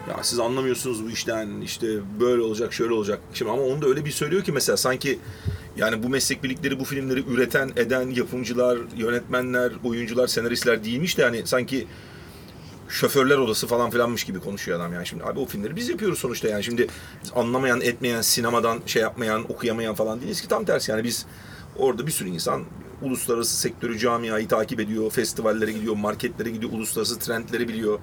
Ya 0.10 0.24
siz 0.24 0.40
anlamıyorsunuz 0.40 1.06
bu 1.06 1.10
işten 1.10 1.62
işte 1.62 1.88
böyle 2.20 2.42
olacak 2.42 2.74
şöyle 2.74 2.94
olacak. 2.94 3.20
Şimdi 3.34 3.52
ama 3.52 3.62
onu 3.62 3.82
da 3.82 3.88
öyle 3.88 4.06
bir 4.06 4.12
söylüyor 4.12 4.44
ki 4.44 4.52
mesela 4.52 4.78
sanki 4.78 5.20
yani 5.78 6.04
bu 6.04 6.10
meslek 6.10 6.44
birlikleri 6.44 6.80
bu 6.80 6.84
filmleri 6.84 7.24
üreten, 7.30 7.72
eden 7.76 8.10
yapımcılar, 8.10 8.80
yönetmenler, 8.98 9.72
oyuncular, 9.84 10.28
senaristler 10.28 10.84
değilmiş 10.84 11.18
de 11.18 11.24
hani 11.24 11.48
sanki 11.48 11.88
şoförler 12.90 13.38
odası 13.38 13.68
falan 13.68 13.90
filanmış 13.90 14.24
gibi 14.24 14.40
konuşuyor 14.40 14.80
adam 14.80 14.94
yani. 14.94 15.08
Şimdi 15.08 15.24
abi 15.24 15.40
o 15.40 15.46
filmleri 15.46 15.76
biz 15.76 15.90
yapıyoruz 15.90 16.20
sonuçta 16.20 16.48
yani. 16.48 16.64
Şimdi 16.64 16.88
anlamayan, 17.36 17.82
etmeyen, 17.82 18.22
sinemadan 18.22 18.80
şey 18.86 19.02
yapmayan, 19.02 19.52
okuyamayan 19.52 19.96
falan 19.96 20.22
değiliz 20.22 20.42
ki 20.42 20.48
tam 20.48 20.66
tersi 20.66 20.92
yani 20.92 21.04
biz 21.04 21.26
orada 21.80 22.08
bir 22.08 22.12
sürü 22.12 22.30
insan 22.30 22.64
uluslararası 23.02 23.58
sektörü, 23.58 24.00
camiayı 24.00 24.48
takip 24.48 24.80
ediyor, 24.80 25.12
festivallere 25.12 25.72
gidiyor, 25.72 25.96
marketlere 25.96 26.50
gidiyor, 26.50 26.72
uluslararası 26.72 27.20
trendleri 27.20 27.68
biliyor. 27.68 28.00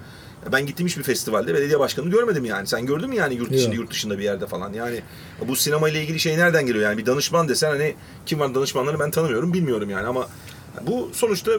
Ben 0.53 0.67
gittiğim 0.67 0.89
hiçbir 0.89 1.03
festivalde 1.03 1.55
belediye 1.55 1.79
başkanını 1.79 2.11
görmedim 2.11 2.45
yani. 2.45 2.67
Sen 2.67 2.87
gördün 2.87 3.09
mü 3.09 3.17
yani 3.17 3.35
yurt 3.35 3.53
içinde, 3.53 3.77
yurt 3.77 3.91
dışında 3.91 4.19
bir 4.19 4.25
yerde 4.25 4.47
falan. 4.47 4.73
Yani 4.73 5.03
bu 5.49 5.57
sinema 5.57 5.89
ile 5.89 6.03
ilgili 6.03 6.21
şey 6.21 6.39
nereden 6.39 6.67
geliyor 6.67 6.85
yani? 6.85 6.99
Bir 6.99 7.07
danışman 7.07 7.49
desen 7.49 7.71
hani 7.71 7.95
kim 8.27 8.41
var 8.41 8.55
danışmanları 8.55 9.01
ben 9.01 9.11
tanımıyorum, 9.11 9.53
bilmiyorum 9.53 9.91
yani 9.91 10.07
ama 10.07 10.29
bu 10.87 11.11
sonuçta 11.13 11.53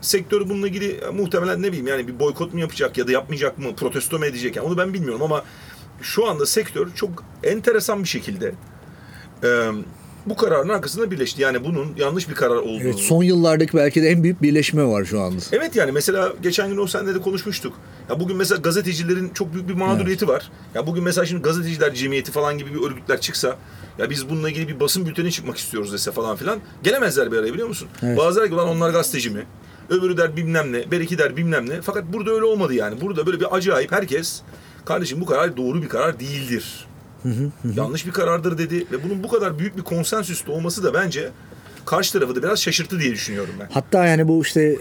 sektör 0.00 0.48
bununla 0.48 0.68
ilgili 0.68 0.92
e, 0.92 1.10
muhtemelen 1.10 1.62
ne 1.62 1.68
bileyim 1.68 1.86
yani 1.86 2.08
bir 2.08 2.18
boykot 2.18 2.54
mu 2.54 2.60
yapacak 2.60 2.98
ya 2.98 3.06
da 3.06 3.12
yapmayacak 3.12 3.58
mı, 3.58 3.76
protesto 3.76 4.18
mu 4.18 4.26
edecek 4.26 4.56
yani 4.56 4.66
onu 4.66 4.78
ben 4.78 4.94
bilmiyorum 4.94 5.22
ama 5.22 5.44
şu 6.02 6.26
anda 6.26 6.46
sektör 6.46 6.88
çok 6.94 7.24
enteresan 7.44 8.02
bir 8.02 8.08
şekilde 8.08 8.54
e, 9.44 9.70
bu 10.26 10.36
kararın 10.36 10.68
arkasında 10.68 11.10
birleşti. 11.10 11.42
Yani 11.42 11.64
bunun 11.64 11.92
yanlış 11.96 12.28
bir 12.28 12.34
karar 12.34 12.56
olduğunu. 12.56 12.80
Evet, 12.82 12.98
son 12.98 13.22
yıllardaki 13.22 13.76
belki 13.76 14.02
de 14.02 14.08
en 14.08 14.22
büyük 14.22 14.42
birleşme 14.42 14.84
var 14.84 15.04
şu 15.04 15.20
anda. 15.20 15.42
Evet 15.52 15.76
yani 15.76 15.92
mesela 15.92 16.32
geçen 16.42 16.68
gün 16.70 16.76
o 16.76 16.86
senle 16.86 17.14
de 17.14 17.20
konuşmuştuk. 17.20 17.72
Ya 18.10 18.20
bugün 18.20 18.36
mesela 18.36 18.60
gazetecilerin 18.60 19.28
çok 19.28 19.54
büyük 19.54 19.68
bir 19.68 19.74
mağduriyeti 19.74 20.28
var. 20.28 20.50
Ya 20.74 20.86
bugün 20.86 21.04
mesela 21.04 21.26
şimdi 21.26 21.42
gazeteciler 21.42 21.94
cemiyeti 21.94 22.32
falan 22.32 22.58
gibi 22.58 22.74
bir 22.74 22.82
örgütler 22.90 23.20
çıksa 23.20 23.56
ya 23.98 24.10
biz 24.10 24.30
bununla 24.30 24.50
ilgili 24.50 24.68
bir 24.68 24.80
basın 24.80 25.06
bülteni 25.06 25.32
çıkmak 25.32 25.56
istiyoruz 25.56 25.92
dese 25.92 26.12
falan 26.12 26.36
filan 26.36 26.58
gelemezler 26.82 27.32
bir 27.32 27.36
araya 27.36 27.52
biliyor 27.52 27.68
musun? 27.68 27.88
Evet. 28.02 28.18
Bazıları 28.18 28.48
ki 28.48 28.54
"Lan 28.54 28.68
onlar 28.68 28.90
gazeteci 28.90 29.30
mi? 29.30 29.46
Öbürü 29.90 30.16
der 30.16 30.36
bilmem 30.36 30.72
ne, 30.72 30.90
beriki 30.90 31.18
der 31.18 31.36
bilmem 31.36 31.68
ne. 31.70 31.82
Fakat 31.82 32.04
burada 32.12 32.30
öyle 32.30 32.44
olmadı 32.44 32.74
yani. 32.74 33.00
Burada 33.00 33.26
böyle 33.26 33.40
bir 33.40 33.56
acayip 33.56 33.92
herkes 33.92 34.42
kardeşim 34.84 35.20
bu 35.20 35.26
karar 35.26 35.56
doğru 35.56 35.82
bir 35.82 35.88
karar 35.88 36.20
değildir. 36.20 36.86
Yanlış 37.76 38.06
bir 38.06 38.12
karardır 38.12 38.58
dedi 38.58 38.86
ve 38.92 39.04
bunun 39.04 39.22
bu 39.22 39.28
kadar 39.28 39.58
büyük 39.58 39.76
bir 39.76 39.82
konsensüste 39.82 40.52
olması 40.52 40.84
da 40.84 40.94
bence 40.94 41.30
karşı 41.84 42.12
tarafı 42.12 42.36
da 42.36 42.42
biraz 42.42 42.62
şaşırttı 42.62 43.00
diye 43.00 43.12
düşünüyorum 43.12 43.54
ben. 43.60 43.68
Hatta 43.72 44.06
yani 44.06 44.28
bu 44.28 44.42
işte 44.42 44.76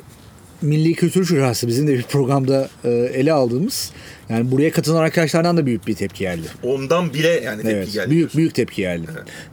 Milli 0.61 0.93
Kültür 0.93 1.25
Şurası 1.25 1.67
bizim 1.67 1.87
de 1.87 1.93
bir 1.93 2.03
programda 2.03 2.69
e, 2.83 2.89
ele 2.89 3.33
aldığımız 3.33 3.91
yani 4.29 4.51
buraya 4.51 4.71
katılan 4.71 5.01
arkadaşlardan 5.01 5.57
da 5.57 5.65
büyük 5.65 5.87
bir 5.87 5.93
tepki 5.95 6.19
geldi. 6.19 6.47
Ondan 6.63 7.13
bile 7.13 7.27
yani 7.27 7.61
tepki 7.61 7.75
Evet, 7.77 7.93
geldi. 7.93 8.09
büyük 8.09 8.35
büyük 8.37 8.55
tepki 8.55 8.81
geldi 8.81 9.07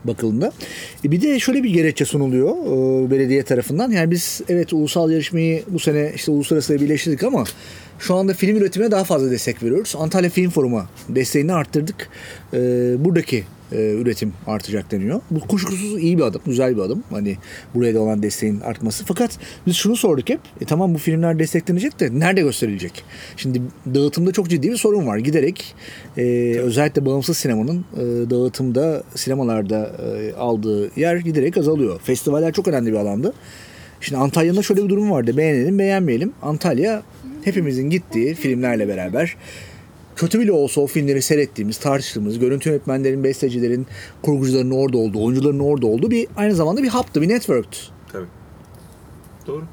bakıldığında. 0.05 0.51
E 1.05 1.11
bir 1.11 1.21
de 1.21 1.39
şöyle 1.39 1.63
bir 1.63 1.69
gerekçe 1.69 2.05
sunuluyor 2.05 2.49
e, 3.07 3.11
belediye 3.11 3.43
tarafından. 3.43 3.91
Yani 3.91 4.11
biz 4.11 4.41
evet 4.49 4.73
ulusal 4.73 5.11
yarışmayı 5.11 5.63
bu 5.67 5.79
sene 5.79 6.11
işte 6.15 6.31
uluslararası 6.31 6.81
birleştirdik 6.81 7.23
ama 7.23 7.43
şu 7.99 8.15
anda 8.15 8.33
film 8.33 8.57
üretimine 8.57 8.91
daha 8.91 9.03
fazla 9.03 9.31
destek 9.31 9.63
veriyoruz. 9.63 9.95
Antalya 9.97 10.29
Film 10.29 10.49
Forum'a 10.49 10.89
desteğini 11.09 11.53
arttırdık. 11.53 12.09
E, 12.53 12.57
buradaki 13.05 13.43
e, 13.73 13.93
üretim 13.93 14.33
artacak 14.47 14.91
deniyor. 14.91 15.21
Bu 15.31 15.39
kuşkusuz 15.39 16.03
iyi 16.03 16.17
bir 16.17 16.23
adım, 16.23 16.41
güzel 16.45 16.75
bir 16.75 16.81
adım. 16.81 17.03
Hani 17.09 17.37
buraya 17.75 17.95
da 17.95 18.01
olan 18.01 18.23
desteğin 18.23 18.59
artması. 18.59 19.05
Fakat 19.05 19.39
biz 19.67 19.75
şunu 19.75 19.95
sorduk 19.95 20.29
hep. 20.29 20.39
E 20.61 20.65
tamam 20.65 20.93
bu 20.93 20.97
filmler 20.97 21.39
desteklenecek 21.39 21.99
de 21.99 22.19
nerede 22.19 22.41
gösterilecek? 22.41 23.03
Şimdi 23.37 23.61
dağıtımda 23.95 24.31
çok 24.31 24.49
ciddi 24.49 24.71
bir 24.71 24.77
sorun 24.77 25.07
var. 25.07 25.17
Giderek 25.17 25.75
e, 26.17 26.23
özellikle 26.59 27.05
bağımsız 27.05 27.37
sinemanın 27.37 27.85
e, 27.93 28.29
dağıtımda 28.29 29.03
sinemalarda 29.15 29.91
e, 30.19 30.33
aldığı 30.33 30.99
yer 30.99 31.15
giderek 31.15 31.57
azalıyor. 31.57 31.99
Festivaller 32.03 32.53
çok 32.53 32.67
önemli 32.67 32.91
bir 32.91 32.97
alandı. 32.97 33.33
Şimdi 34.01 34.21
Antalya'nın 34.21 34.61
şöyle 34.61 34.83
bir 34.83 34.89
durum 34.89 35.11
vardı. 35.11 35.37
Beğenelim 35.37 35.79
beğenmeyelim. 35.79 36.33
Antalya 36.41 37.03
hepimizin 37.43 37.89
gittiği 37.89 38.35
filmlerle 38.35 38.87
beraber 38.87 39.35
kötü 40.15 40.39
bile 40.39 40.51
olsa 40.51 40.81
o 40.81 40.87
filmleri 40.87 41.21
seyrettiğimiz, 41.21 41.77
tartıştığımız, 41.77 42.39
görüntü 42.39 42.69
yönetmenlerin, 42.69 43.23
bestecilerin, 43.23 43.87
kurgucuların 44.21 44.71
orada 44.71 44.97
olduğu, 44.97 45.25
oyuncuların 45.25 45.59
orada 45.59 45.87
olduğu 45.87 46.11
bir 46.11 46.27
aynı 46.37 46.55
zamanda 46.55 46.83
bir 46.83 46.87
haptı, 46.87 47.21
bir 47.21 47.29
networktü. 47.29 47.77
Tabii. 48.11 48.27
Doğru. 49.47 49.63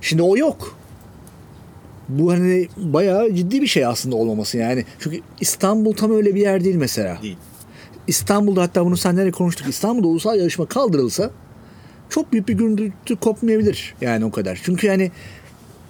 Şimdi 0.00 0.22
o 0.22 0.36
yok. 0.36 0.76
Bu 2.08 2.32
hani 2.32 2.68
bayağı 2.76 3.34
ciddi 3.34 3.62
bir 3.62 3.66
şey 3.66 3.86
aslında 3.86 4.16
olmaması 4.16 4.58
yani. 4.58 4.84
Çünkü 4.98 5.20
İstanbul 5.40 5.92
tam 5.92 6.12
öyle 6.12 6.34
bir 6.34 6.40
yer 6.40 6.64
değil 6.64 6.76
mesela. 6.76 7.18
Değil. 7.22 7.36
İstanbul'da 8.06 8.62
hatta 8.62 8.84
bunu 8.84 8.96
senlerle 8.96 9.30
konuştuk. 9.30 9.68
İstanbul'da 9.68 10.08
ulusal 10.08 10.38
yarışma 10.38 10.66
kaldırılsa 10.66 11.30
çok 12.08 12.32
büyük 12.32 12.48
bir 12.48 12.54
gürültü 12.54 13.16
kopmayabilir 13.16 13.94
yani 14.00 14.24
o 14.24 14.30
kadar. 14.30 14.60
Çünkü 14.62 14.86
yani 14.86 15.10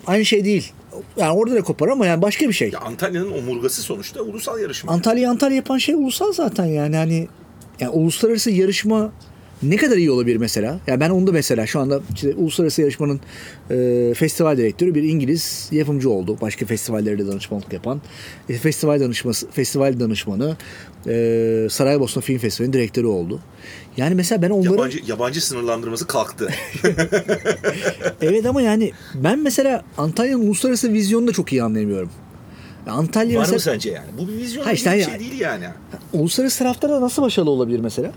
aynı 0.09 0.25
şey 0.25 0.45
değil. 0.45 0.73
Yani 1.17 1.33
orada 1.33 1.55
da 1.55 1.63
kopar 1.63 1.89
ama 1.89 2.07
yani 2.07 2.23
başka 2.23 2.49
bir 2.49 2.53
şey. 2.53 2.71
Ya 2.71 2.81
Antalya'nın 2.81 3.33
omurgası 3.33 3.83
sonuçta 3.83 4.23
ulusal 4.23 4.59
yarışma. 4.61 4.93
Antalya 4.93 5.31
Antalya 5.31 5.57
yapan 5.57 5.79
şey 5.79 5.95
ulusal 5.95 6.33
zaten 6.33 6.65
yani 6.65 6.97
hani 6.97 7.29
yani 7.81 7.91
uluslararası 7.91 8.51
yarışma 8.51 9.13
ne 9.63 9.77
kadar 9.77 9.97
iyi 9.97 10.11
olabilir 10.11 10.37
mesela? 10.37 10.81
Ya 10.87 11.01
ben 11.01 11.11
onda 11.11 11.33
mesela 11.33 11.67
şu 11.67 11.81
anda 11.81 12.01
işte 12.15 12.35
uluslararası 12.35 12.83
yarışmanın 12.83 13.21
e, 13.71 14.15
festival 14.15 14.57
direktörü 14.57 14.95
bir 14.95 15.03
İngiliz 15.03 15.69
yapımcı 15.73 16.11
oldu. 16.11 16.39
Başka 16.41 16.67
festivallerde 16.67 17.27
danışmanlık 17.27 17.73
yapan. 17.73 18.01
E, 18.49 18.53
festival 18.55 19.01
danışması, 19.01 19.51
festival 19.51 20.01
danışmanı, 20.01 20.57
e, 21.07 21.67
Saraybosna 21.71 22.23
Film 22.23 22.39
Festivali'nin 22.39 22.73
direktörü 22.73 23.07
oldu. 23.07 23.41
Yani 23.97 24.15
mesela 24.15 24.43
ben 24.43 24.51
onları 24.51 24.73
Yabancı, 24.73 25.01
yabancı 25.07 25.47
sınırlandırması 25.47 26.07
kalktı. 26.07 26.49
evet 28.23 28.47
ama 28.47 28.63
yani 28.63 28.93
ben 29.15 29.39
mesela 29.39 29.85
Antalya'nın 29.99 30.47
uluslararası 30.47 30.93
vizyonunu 30.93 31.29
da 31.29 31.33
çok 31.33 31.53
iyi 31.53 31.63
anlayamıyorum. 31.63 32.11
Ya 32.87 32.93
Antalya 32.93 33.35
Var 33.35 33.41
mesela 33.41 33.55
mı 33.57 33.61
sence 33.61 33.91
yani? 33.91 34.07
Bu 34.19 34.29
bir 34.29 34.33
vizyon 34.33 34.65
Ha 34.65 34.73
işte 34.73 34.97
bir 34.97 35.05
şey 35.05 35.19
değil 35.19 35.41
yani. 35.41 35.65
uluslararası 36.13 36.59
taraftarda 36.59 37.01
nasıl 37.01 37.23
başarılı 37.23 37.51
olabilir 37.51 37.81
mesela? 37.81 38.13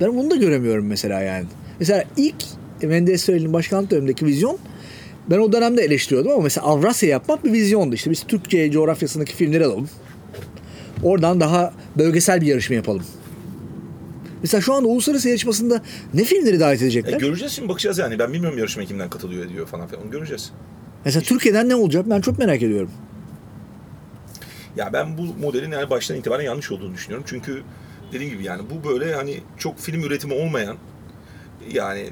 Ben 0.00 0.16
bunu 0.16 0.30
da 0.30 0.36
göremiyorum 0.36 0.86
mesela 0.86 1.20
yani. 1.20 1.46
Mesela 1.80 2.04
ilk 2.16 2.34
Menderes 2.82 3.22
Sörel'in 3.24 3.52
başkanlık 3.52 3.90
dönemindeki 3.90 4.26
vizyon 4.26 4.58
ben 5.30 5.38
o 5.38 5.52
dönemde 5.52 5.82
eleştiriyordum 5.82 6.32
ama 6.32 6.42
mesela 6.42 6.66
Avrasya 6.66 7.08
yapmak 7.08 7.44
bir 7.44 7.52
vizyondu. 7.52 7.94
İşte 7.94 8.10
biz 8.10 8.22
Türkiye 8.22 8.70
coğrafyasındaki 8.70 9.34
filmleri 9.34 9.64
alalım. 9.66 9.88
Oradan 11.02 11.40
daha 11.40 11.72
bölgesel 11.98 12.40
bir 12.40 12.46
yarışma 12.46 12.76
yapalım. 12.76 13.02
Mesela 14.42 14.60
şu 14.60 14.74
anda 14.74 14.88
uluslararası 14.88 15.28
yarışmasında 15.28 15.82
ne 16.14 16.24
filmleri 16.24 16.60
davet 16.60 16.82
E, 16.82 16.84
edecekler? 16.84 17.18
göreceğiz 17.20 17.52
şimdi 17.52 17.68
bakacağız 17.68 17.98
yani. 17.98 18.18
Ben 18.18 18.32
bilmiyorum 18.32 18.58
yarışma 18.58 18.84
kimden 18.84 19.10
katılıyor 19.10 19.46
ediyor 19.46 19.66
falan 19.66 19.86
filan. 19.88 20.04
Onu 20.04 20.10
göreceğiz. 20.10 20.52
Mesela 21.04 21.22
Türkiye'den 21.22 21.68
ne 21.68 21.74
olacak 21.74 22.06
ben 22.10 22.20
çok 22.20 22.38
merak 22.38 22.62
ediyorum. 22.62 22.90
Ya 24.76 24.90
ben 24.92 25.18
bu 25.18 25.22
modelin 25.46 25.70
yani 25.72 25.90
baştan 25.90 26.16
itibaren 26.16 26.44
yanlış 26.44 26.70
olduğunu 26.72 26.94
düşünüyorum. 26.94 27.24
Çünkü 27.28 27.62
dediğim 28.12 28.32
gibi 28.32 28.44
yani 28.44 28.62
bu 28.70 28.88
böyle 28.88 29.14
hani 29.14 29.40
çok 29.58 29.78
film 29.78 30.02
üretimi 30.02 30.34
olmayan 30.34 30.76
yani 31.72 32.10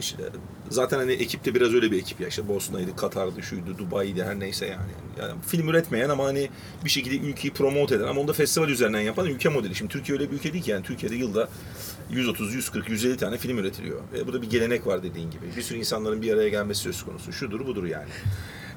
işte 0.00 0.22
zaten 0.70 0.98
hani 0.98 1.12
ekipte 1.12 1.54
biraz 1.54 1.74
öyle 1.74 1.90
bir 1.90 1.98
ekip 1.98 2.20
ya 2.20 2.28
işte 2.28 2.48
Bosna'ydı, 2.48 2.96
Katar'dı, 2.96 3.42
şuydu, 3.42 3.78
Dubai'di 3.78 4.24
her 4.24 4.40
neyse 4.40 4.66
yani. 4.66 4.90
Yani 5.20 5.32
film 5.46 5.68
üretmeyen 5.68 6.08
ama 6.08 6.24
hani 6.24 6.48
bir 6.84 6.90
şekilde 6.90 7.26
ülkeyi 7.26 7.52
promote 7.52 7.94
eden 7.94 8.04
ama 8.04 8.20
onu 8.20 8.28
da 8.28 8.32
festival 8.32 8.68
üzerinden 8.68 9.00
yapan 9.00 9.26
ülke 9.26 9.48
modeli. 9.48 9.74
Şimdi 9.74 9.92
Türkiye 9.92 10.18
öyle 10.18 10.30
bir 10.30 10.36
ülke 10.36 10.52
değil 10.52 10.64
ki 10.64 10.70
yani 10.70 10.82
Türkiye'de 10.82 11.16
yılda 11.16 11.48
130, 12.10 12.54
140, 12.54 12.88
150 12.88 13.16
tane 13.16 13.36
film 13.38 13.58
üretiliyor. 13.58 14.00
Ve 14.12 14.26
bu 14.26 14.32
da 14.32 14.42
bir 14.42 14.50
gelenek 14.50 14.86
var 14.86 15.02
dediğin 15.02 15.30
gibi. 15.30 15.42
Bir 15.56 15.62
sürü 15.62 15.78
insanların 15.78 16.22
bir 16.22 16.32
araya 16.34 16.48
gelmesi 16.48 16.80
söz 16.80 17.02
konusu. 17.04 17.32
Şudur 17.32 17.66
budur 17.66 17.84
yani. 17.84 18.08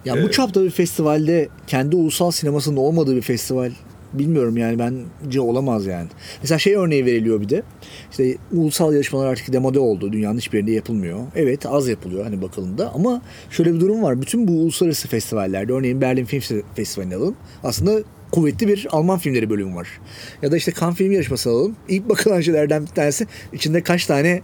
Ya 0.05 0.13
bu 0.15 0.19
Evet. 0.19 0.33
çapta 0.33 0.63
bir 0.63 0.69
festivalde 0.69 1.49
kendi 1.67 1.95
ulusal 1.95 2.31
sinemasının 2.31 2.77
olmadığı 2.77 3.15
bir 3.15 3.21
festival 3.21 3.71
bilmiyorum 4.13 4.57
yani 4.57 4.79
bence 4.79 5.41
olamaz 5.41 5.85
yani. 5.85 6.07
Mesela 6.41 6.59
şey 6.59 6.75
örneği 6.75 7.05
veriliyor 7.05 7.41
bir 7.41 7.49
de. 7.49 7.63
İşte 8.11 8.35
ulusal 8.51 8.93
yarışmalar 8.93 9.27
artık 9.27 9.53
demode 9.53 9.79
oldu. 9.79 10.11
Dünyanın 10.11 10.37
hiçbir 10.37 10.57
yerinde 10.57 10.71
yapılmıyor. 10.71 11.19
Evet 11.35 11.65
az 11.65 11.87
yapılıyor 11.87 12.23
hani 12.23 12.41
bakıldığında 12.41 12.91
ama 12.93 13.21
şöyle 13.49 13.73
bir 13.73 13.79
durum 13.79 14.03
var. 14.03 14.21
Bütün 14.21 14.47
bu 14.47 14.51
uluslararası 14.51 15.07
festivallerde 15.07 15.73
örneğin 15.73 16.01
Berlin 16.01 16.25
Film 16.25 16.63
Festivali'ni 16.75 17.15
alın. 17.15 17.35
Aslında 17.63 17.99
kuvvetli 18.31 18.67
bir 18.67 18.87
Alman 18.91 19.19
filmleri 19.19 19.49
bölümü 19.49 19.75
var. 19.75 19.87
Ya 20.41 20.51
da 20.51 20.57
işte 20.57 20.73
Cannes 20.79 20.95
Film 20.97 21.11
Yarışması 21.11 21.49
alalım. 21.49 21.75
İlk 21.89 22.09
bakılan 22.09 22.41
şeylerden 22.41 22.81
bir 22.81 22.87
tanesi 22.87 23.27
içinde 23.53 23.81
kaç 23.83 24.05
tane 24.05 24.41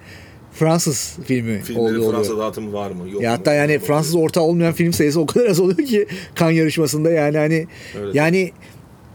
Fransız 0.52 1.18
filmi 1.26 1.60
Filmlerin 1.62 1.86
olduğu 1.86 1.98
oluyor. 2.08 2.14
Fransa 2.14 2.38
dağıtımı 2.38 2.74
var 2.74 2.92
mı? 2.92 3.10
Yok 3.10 3.22
Ya 3.22 3.32
mu? 3.32 3.38
hatta 3.40 3.54
yani 3.54 3.80
Fransız 3.80 4.16
ortağı 4.16 4.44
olmayan 4.44 4.74
film 4.74 4.94
sayısı 4.94 5.20
o 5.22 5.26
kadar 5.26 5.46
az 5.46 5.60
oluyor 5.60 5.78
ki 5.78 6.08
kan 6.36 6.52
yarışmasında 6.52 7.12
yani 7.12 7.38
hani 7.38 7.68
Öyle. 8.02 8.20
yani 8.20 8.52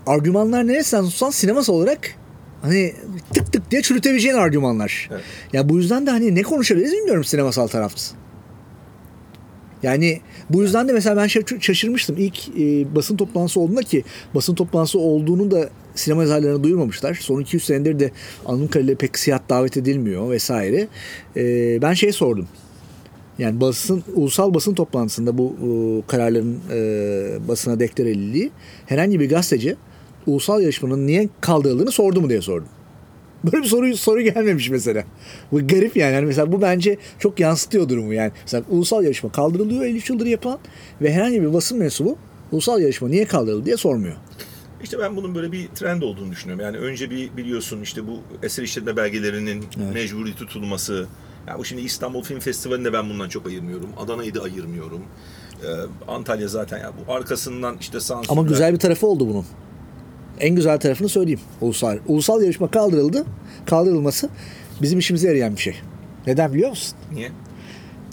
argümanlar 0.07 0.67
neresinden 0.67 1.05
tutsan 1.05 1.31
sineması 1.31 1.73
olarak 1.73 2.15
hani 2.63 2.95
tık 3.35 3.53
tık 3.53 3.71
diye 3.71 3.83
çürütebileceğin 3.83 4.35
argümanlar. 4.35 5.09
Evet. 5.13 5.23
Ya 5.53 5.69
bu 5.69 5.79
yüzden 5.79 6.07
de 6.07 6.11
hani 6.11 6.35
ne 6.35 6.43
konuşabiliriz 6.43 6.93
bilmiyorum 6.93 7.25
sinemasal 7.25 7.67
tarafta. 7.67 8.03
Yani 9.83 10.21
bu 10.51 10.63
yüzden 10.63 10.89
de 10.89 10.93
mesela 10.93 11.17
ben 11.17 11.27
şey 11.27 11.43
şaşırmıştım. 11.61 12.17
İlk 12.19 12.49
e, 12.49 12.95
basın 12.95 13.17
toplantısı 13.17 13.61
olduğunda 13.61 13.83
ki 13.83 14.05
basın 14.35 14.55
toplantısı 14.55 14.99
olduğunu 14.99 15.51
da 15.51 15.69
sinema 15.95 16.23
yazarlarına 16.23 16.65
duyurmamışlar. 16.65 17.15
Son 17.15 17.41
200 17.41 17.65
senedir 17.65 17.99
de 17.99 18.11
kadarıyla 18.47 18.95
pek 18.95 19.19
siyah 19.19 19.39
davet 19.49 19.77
edilmiyor 19.77 20.31
vesaire. 20.31 20.89
E, 21.37 21.79
ben 21.83 21.93
şey 21.93 22.13
sordum. 22.13 22.49
Yani 23.39 23.61
basın 23.61 24.05
ulusal 24.15 24.55
basın 24.55 24.75
toplantısında 24.75 25.39
bu 25.39 25.57
e, 25.63 25.69
kararların 26.07 26.61
e, 26.71 27.49
basına 27.49 27.81
deklar 27.81 28.07
edildiği 28.07 28.51
herhangi 28.87 29.21
bir 29.21 29.29
gazeteci 29.29 29.77
ulusal 30.27 30.61
yarışmanın 30.61 31.07
niye 31.07 31.29
kaldırıldığını 31.41 31.91
sordu 31.91 32.21
mu 32.21 32.29
diye 32.29 32.43
sordum. 32.43 32.69
Böyle 33.45 33.63
bir 33.63 33.69
soru 33.69 33.97
soru 33.97 34.21
gelmemiş 34.21 34.71
mesela. 34.71 35.05
Bu 35.53 35.67
garip 35.69 35.97
yani. 35.97 36.15
yani 36.15 36.27
mesela 36.27 36.53
bu 36.53 36.63
bence 36.63 36.97
çok 37.19 37.41
yansıtıyor 37.41 37.89
durumu 37.89 38.15
yani. 38.15 38.33
Mesela 38.43 38.65
ulusal 38.71 39.05
yarışma 39.05 39.33
kaldırılıyor 39.33 39.85
53 39.85 40.11
yıldır 40.11 40.27
yapılan 40.27 40.59
ve 41.03 41.13
herhangi 41.13 41.43
bir 41.43 41.53
basın 41.53 41.79
mensubu 41.79 42.17
ulusal 42.53 42.81
yarışma 42.81 43.09
niye 43.09 43.25
kaldırıldı 43.25 43.65
diye 43.67 43.77
sormuyor. 43.77 44.17
İşte 44.83 44.99
ben 44.99 45.17
bunun 45.17 45.35
böyle 45.35 45.53
bir 45.53 45.69
trend 45.69 46.03
olduğunu 46.03 46.31
düşünüyorum. 46.31 46.65
Yani 46.65 46.77
önce 46.79 47.11
bir 47.11 47.37
biliyorsun 47.37 47.81
işte 47.83 48.07
bu 48.07 48.21
eser 48.43 48.63
işletme 48.63 48.97
belgelerinin 48.97 49.65
Evet. 49.83 49.95
mecburi 49.95 50.35
tutulması. 50.35 51.07
Ya 51.49 51.59
bu 51.59 51.65
şimdi 51.65 51.83
İstanbul 51.83 52.23
Film 52.23 52.41
Festivali'nde 52.41 52.93
ben 52.93 53.11
bundan 53.11 53.29
çok 53.29 53.47
ayırmıyorum. 53.47 53.89
Adana'yı 53.99 54.35
da 54.35 54.43
ayırmıyorum. 54.43 55.01
Ee, 55.63 55.67
Antalya 56.09 56.49
zaten 56.49 56.79
ya 56.79 56.93
bu 57.07 57.13
arkasından 57.13 57.77
işte 57.81 58.01
sansürler. 58.01 58.33
Ama 58.33 58.43
güzel 58.49 58.73
bir 58.75 58.79
tarafı 58.79 59.07
oldu 59.07 59.29
bunun. 59.29 59.45
En 60.41 60.55
güzel 60.55 60.81
tarafını 60.81 61.09
söyleyeyim. 61.09 61.41
Ulusal, 61.61 61.99
ulusal 62.07 62.43
yarışma 62.43 62.71
kaldırıldı. 62.71 63.25
Kaldırılması 63.67 64.29
bizim 64.83 64.99
işimize 64.99 65.29
yarayan 65.29 65.57
bir 65.57 65.61
şey. 65.61 65.75
Neden 66.27 66.53
biliyor 66.55 66.71
musun? 66.71 66.99
Niye? 67.13 67.31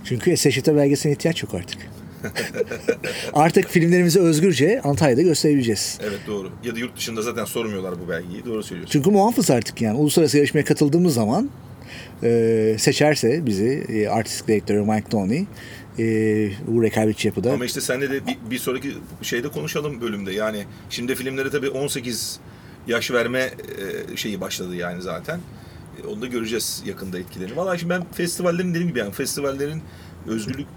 Çünkü 0.04 0.38
SŞT 0.38 0.68
belgesine 0.68 1.12
ihtiyaç 1.12 1.44
yok 1.44 1.54
artık. 1.54 1.78
artık 3.34 3.70
filmlerimizi 3.70 4.20
özgürce 4.20 4.82
Antalya'da 4.84 5.22
gösterebileceğiz. 5.22 6.00
Evet 6.02 6.20
doğru. 6.28 6.50
Ya 6.64 6.76
da 6.76 6.80
yurt 6.80 6.98
dışında 6.98 7.22
zaten 7.22 7.46
sormuyorlar 7.46 7.94
bu 8.06 8.10
belgeyi. 8.10 8.46
Doğru 8.46 8.64
söylüyorsun. 8.64 8.92
Çünkü 8.92 9.10
muhafız 9.10 9.52
artık 9.52 9.82
yani. 9.82 9.98
Uluslararası 9.98 10.38
yarışmaya 10.38 10.64
katıldığımız 10.64 11.14
zaman 11.14 11.50
e, 12.24 12.76
seçerse 12.80 13.46
bizi 13.46 13.86
e, 13.90 14.08
artistik 14.08 14.48
direktörü 14.48 14.80
Mike 14.82 15.12
Downey 15.12 15.46
e, 16.00 16.06
bu 16.68 16.84
rekabetçi 16.84 17.28
yapıda. 17.28 17.54
Ama 17.54 17.66
işte 17.66 17.82
senle 17.82 18.10
de 18.10 18.28
bir, 18.28 18.38
bir 18.52 18.58
sonraki 18.58 18.94
şeyde 19.22 19.48
konuşalım 19.50 20.02
bölümde. 20.02 20.34
Yani 20.34 20.64
şimdi 20.90 21.16
filmlere 21.16 21.50
tabii 21.50 21.70
18 21.70 22.40
yaş 22.88 23.12
verme 23.12 23.40
e, 24.12 24.18
şeyi 24.18 24.42
başladı 24.42 24.76
yani 24.76 25.02
zaten. 25.02 25.40
E, 26.04 26.08
Onu 26.08 26.22
da 26.22 26.26
göreceğiz 26.28 26.84
yakında 26.86 27.20
etkilerini. 27.20 27.56
Vallahi 27.56 27.80
şimdi 27.80 27.94
ben 27.94 28.04
festivallerin 28.14 28.70
dediğim 28.70 28.88
gibi 28.88 29.00
yani 29.00 29.12
festivallerin 29.12 29.82
özgürlük 30.28 30.68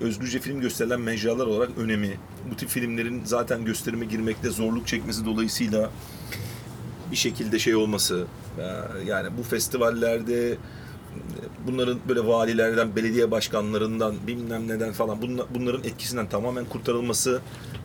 özgürce 0.00 0.38
film 0.38 0.60
gösterilen 0.60 1.00
mecralar 1.00 1.46
olarak 1.46 1.70
önemi, 1.78 2.10
bu 2.50 2.56
tip 2.56 2.68
filmlerin 2.68 3.22
zaten 3.24 3.64
gösterime 3.64 4.04
girmekte 4.04 4.50
zorluk 4.50 4.86
çekmesi 4.86 5.24
dolayısıyla 5.26 5.90
bir 7.12 7.16
şekilde 7.16 7.58
şey 7.58 7.74
olması 7.74 8.24
e, 8.58 8.62
yani 9.06 9.28
bu 9.38 9.42
festivallerde 9.42 10.56
bunların 11.66 11.98
böyle 12.08 12.26
valilerden, 12.26 12.96
belediye 12.96 13.30
başkanlarından 13.30 14.14
bilmem 14.26 14.68
neden 14.68 14.92
falan 14.92 15.22
bunla- 15.22 15.46
bunların 15.54 15.84
etkisinden 15.84 16.28
tamamen 16.28 16.64
kurtarılması 16.64 17.40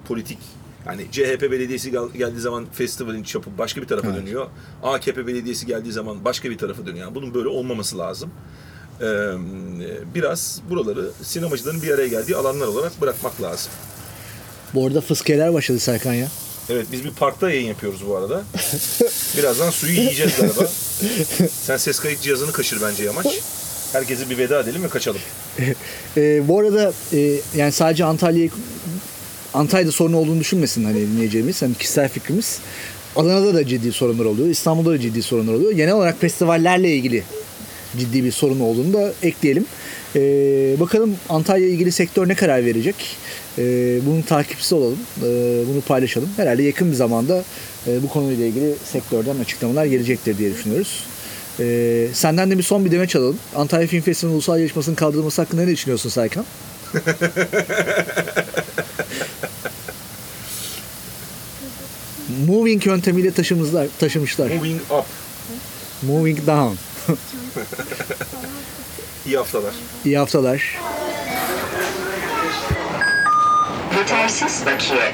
politik 0.08 0.38
yani 0.86 1.06
CHP 1.12 1.42
belediyesi 1.52 1.92
gel- 1.92 2.10
geldiği 2.18 2.40
zaman 2.40 2.66
festivalin 2.74 3.24
çapı 3.24 3.50
başka 3.58 3.82
bir 3.82 3.88
tarafa 3.88 4.08
Evet. 4.08 4.18
dönüyor. 4.22 4.48
AKP 4.84 5.28
belediyesi 5.28 5.66
geldiği 5.66 5.92
zaman 5.92 6.26
başka 6.26 6.50
bir 6.50 6.58
tarafa 6.58 6.86
dönüyor. 6.86 7.06
Yani 7.06 7.16
bunun 7.16 7.34
böyle 7.34 7.48
olmaması 7.48 7.98
lazım. 7.98 8.30
Ee, 9.02 9.06
biraz 10.16 10.62
buraları 10.70 11.12
sinemacıların 11.24 11.82
bir 11.82 11.90
araya 11.92 12.08
geldiği 12.08 12.36
alanlar 12.36 12.68
olarak 12.68 13.02
bırakmak 13.02 13.42
lazım. 13.42 13.72
Bu 14.74 14.88
arada 14.88 15.02
fıskiyeler 15.02 15.54
başladı 15.54 15.80
Serkan 15.80 16.14
ya. 16.14 16.28
Evet 16.70 16.88
biz 16.92 17.04
bir 17.06 17.12
parkta 17.12 17.50
yayın 17.50 17.68
yapıyoruz 17.68 18.08
bu 18.08 18.16
arada. 18.16 18.44
Birazdan 19.38 19.70
suyu 19.70 19.94
yiyeceğiz 19.94 20.38
galiba. 20.38 20.68
Sen 21.52 21.78
ses 21.78 22.00
kayıt 22.00 22.22
cihazını 22.22 22.52
kaşır 22.52 22.82
bence 22.82 23.04
Yamaç. 23.04 23.28
Herkese 23.92 24.30
bir 24.30 24.38
veda 24.38 24.60
edelim 24.60 24.84
ve 24.84 24.90
kaçalım. 24.90 25.22
E, 26.18 26.48
bu 26.48 26.60
arada 26.60 26.94
e, 27.14 27.40
yani 27.56 27.72
sadece 27.72 28.06
Antalya'yı 28.06 28.50
Antalya'da 29.54 29.92
sorun 29.92 30.14
olduğunu 30.14 30.40
düşünmesin 30.40 30.84
hani 30.84 31.02
dinleyeceğimiz. 31.02 31.62
Hani 31.62 31.76
kişisel 31.76 32.10
fikrimiz. 32.10 32.60
Adana'da 33.16 33.54
da 33.54 33.68
ciddi 33.68 33.92
sorunlar 33.92 34.26
oluyor. 34.26 34.48
İstanbul'da 34.48 34.92
da 34.92 35.00
ciddi 35.00 35.22
sorunlar 35.22 35.54
oluyor. 35.54 35.72
Genel 35.72 35.94
olarak 35.94 36.22
festivallerle 36.22 36.96
ilgili 36.96 37.24
ciddi 38.00 38.24
bir 38.24 38.32
sorun 38.32 38.60
olduğunu 38.60 38.94
da 38.94 39.14
ekleyelim. 39.24 39.66
E, 40.16 40.22
bakalım 40.80 41.16
Antalya 41.30 41.68
ilgili 41.68 41.92
sektör 41.92 42.28
ne 42.28 42.36
karar 42.36 42.66
verecek? 42.66 42.96
E, 43.58 43.62
bunun 44.06 44.22
takipçisi 44.22 44.76
olalım. 44.76 45.00
E, 45.24 45.24
bunu 45.74 45.82
paylaşalım. 45.82 46.30
Herhalde 46.38 46.64
yakın 46.64 46.92
bir 46.92 46.96
zamanda 46.96 47.44
e, 47.88 48.04
bu 48.04 48.10
konuyla 48.10 48.46
ilgili 48.46 48.74
sektörden 48.92 49.40
açıklamalar 49.40 49.86
gelecektir 49.86 50.38
diye 50.38 50.54
düşünüyoruz. 50.54 51.04
E, 51.60 52.08
senden 52.14 52.52
de 52.52 52.58
bir 52.58 52.64
son 52.64 52.86
bir 52.86 52.92
demeç 52.92 53.16
alalım. 53.16 53.38
Antalya 53.56 53.88
Film 53.88 54.02
Festivali 54.02 54.34
Ulusal 54.36 54.60
Yarışması'nın 54.60 54.96
kaldırılması 54.96 55.42
hakkında 55.42 55.62
ne 55.62 55.72
düşünüyorsun 55.72 56.10
Serkan? 56.10 56.46
Moving 62.48 62.86
yöntemiyle 62.86 63.32
taşımışlar, 63.32 63.88
taşımışlar. 64.00 64.50
Moving 64.50 64.82
up. 64.82 65.06
Moving 66.04 66.40
down. 66.48 66.76
İyi 69.26 69.38
haftalar. 69.38 69.74
İyi 70.06 70.18
haftalar. 70.18 70.78
Yetersiz 73.98 74.66
bakiye 74.66 75.12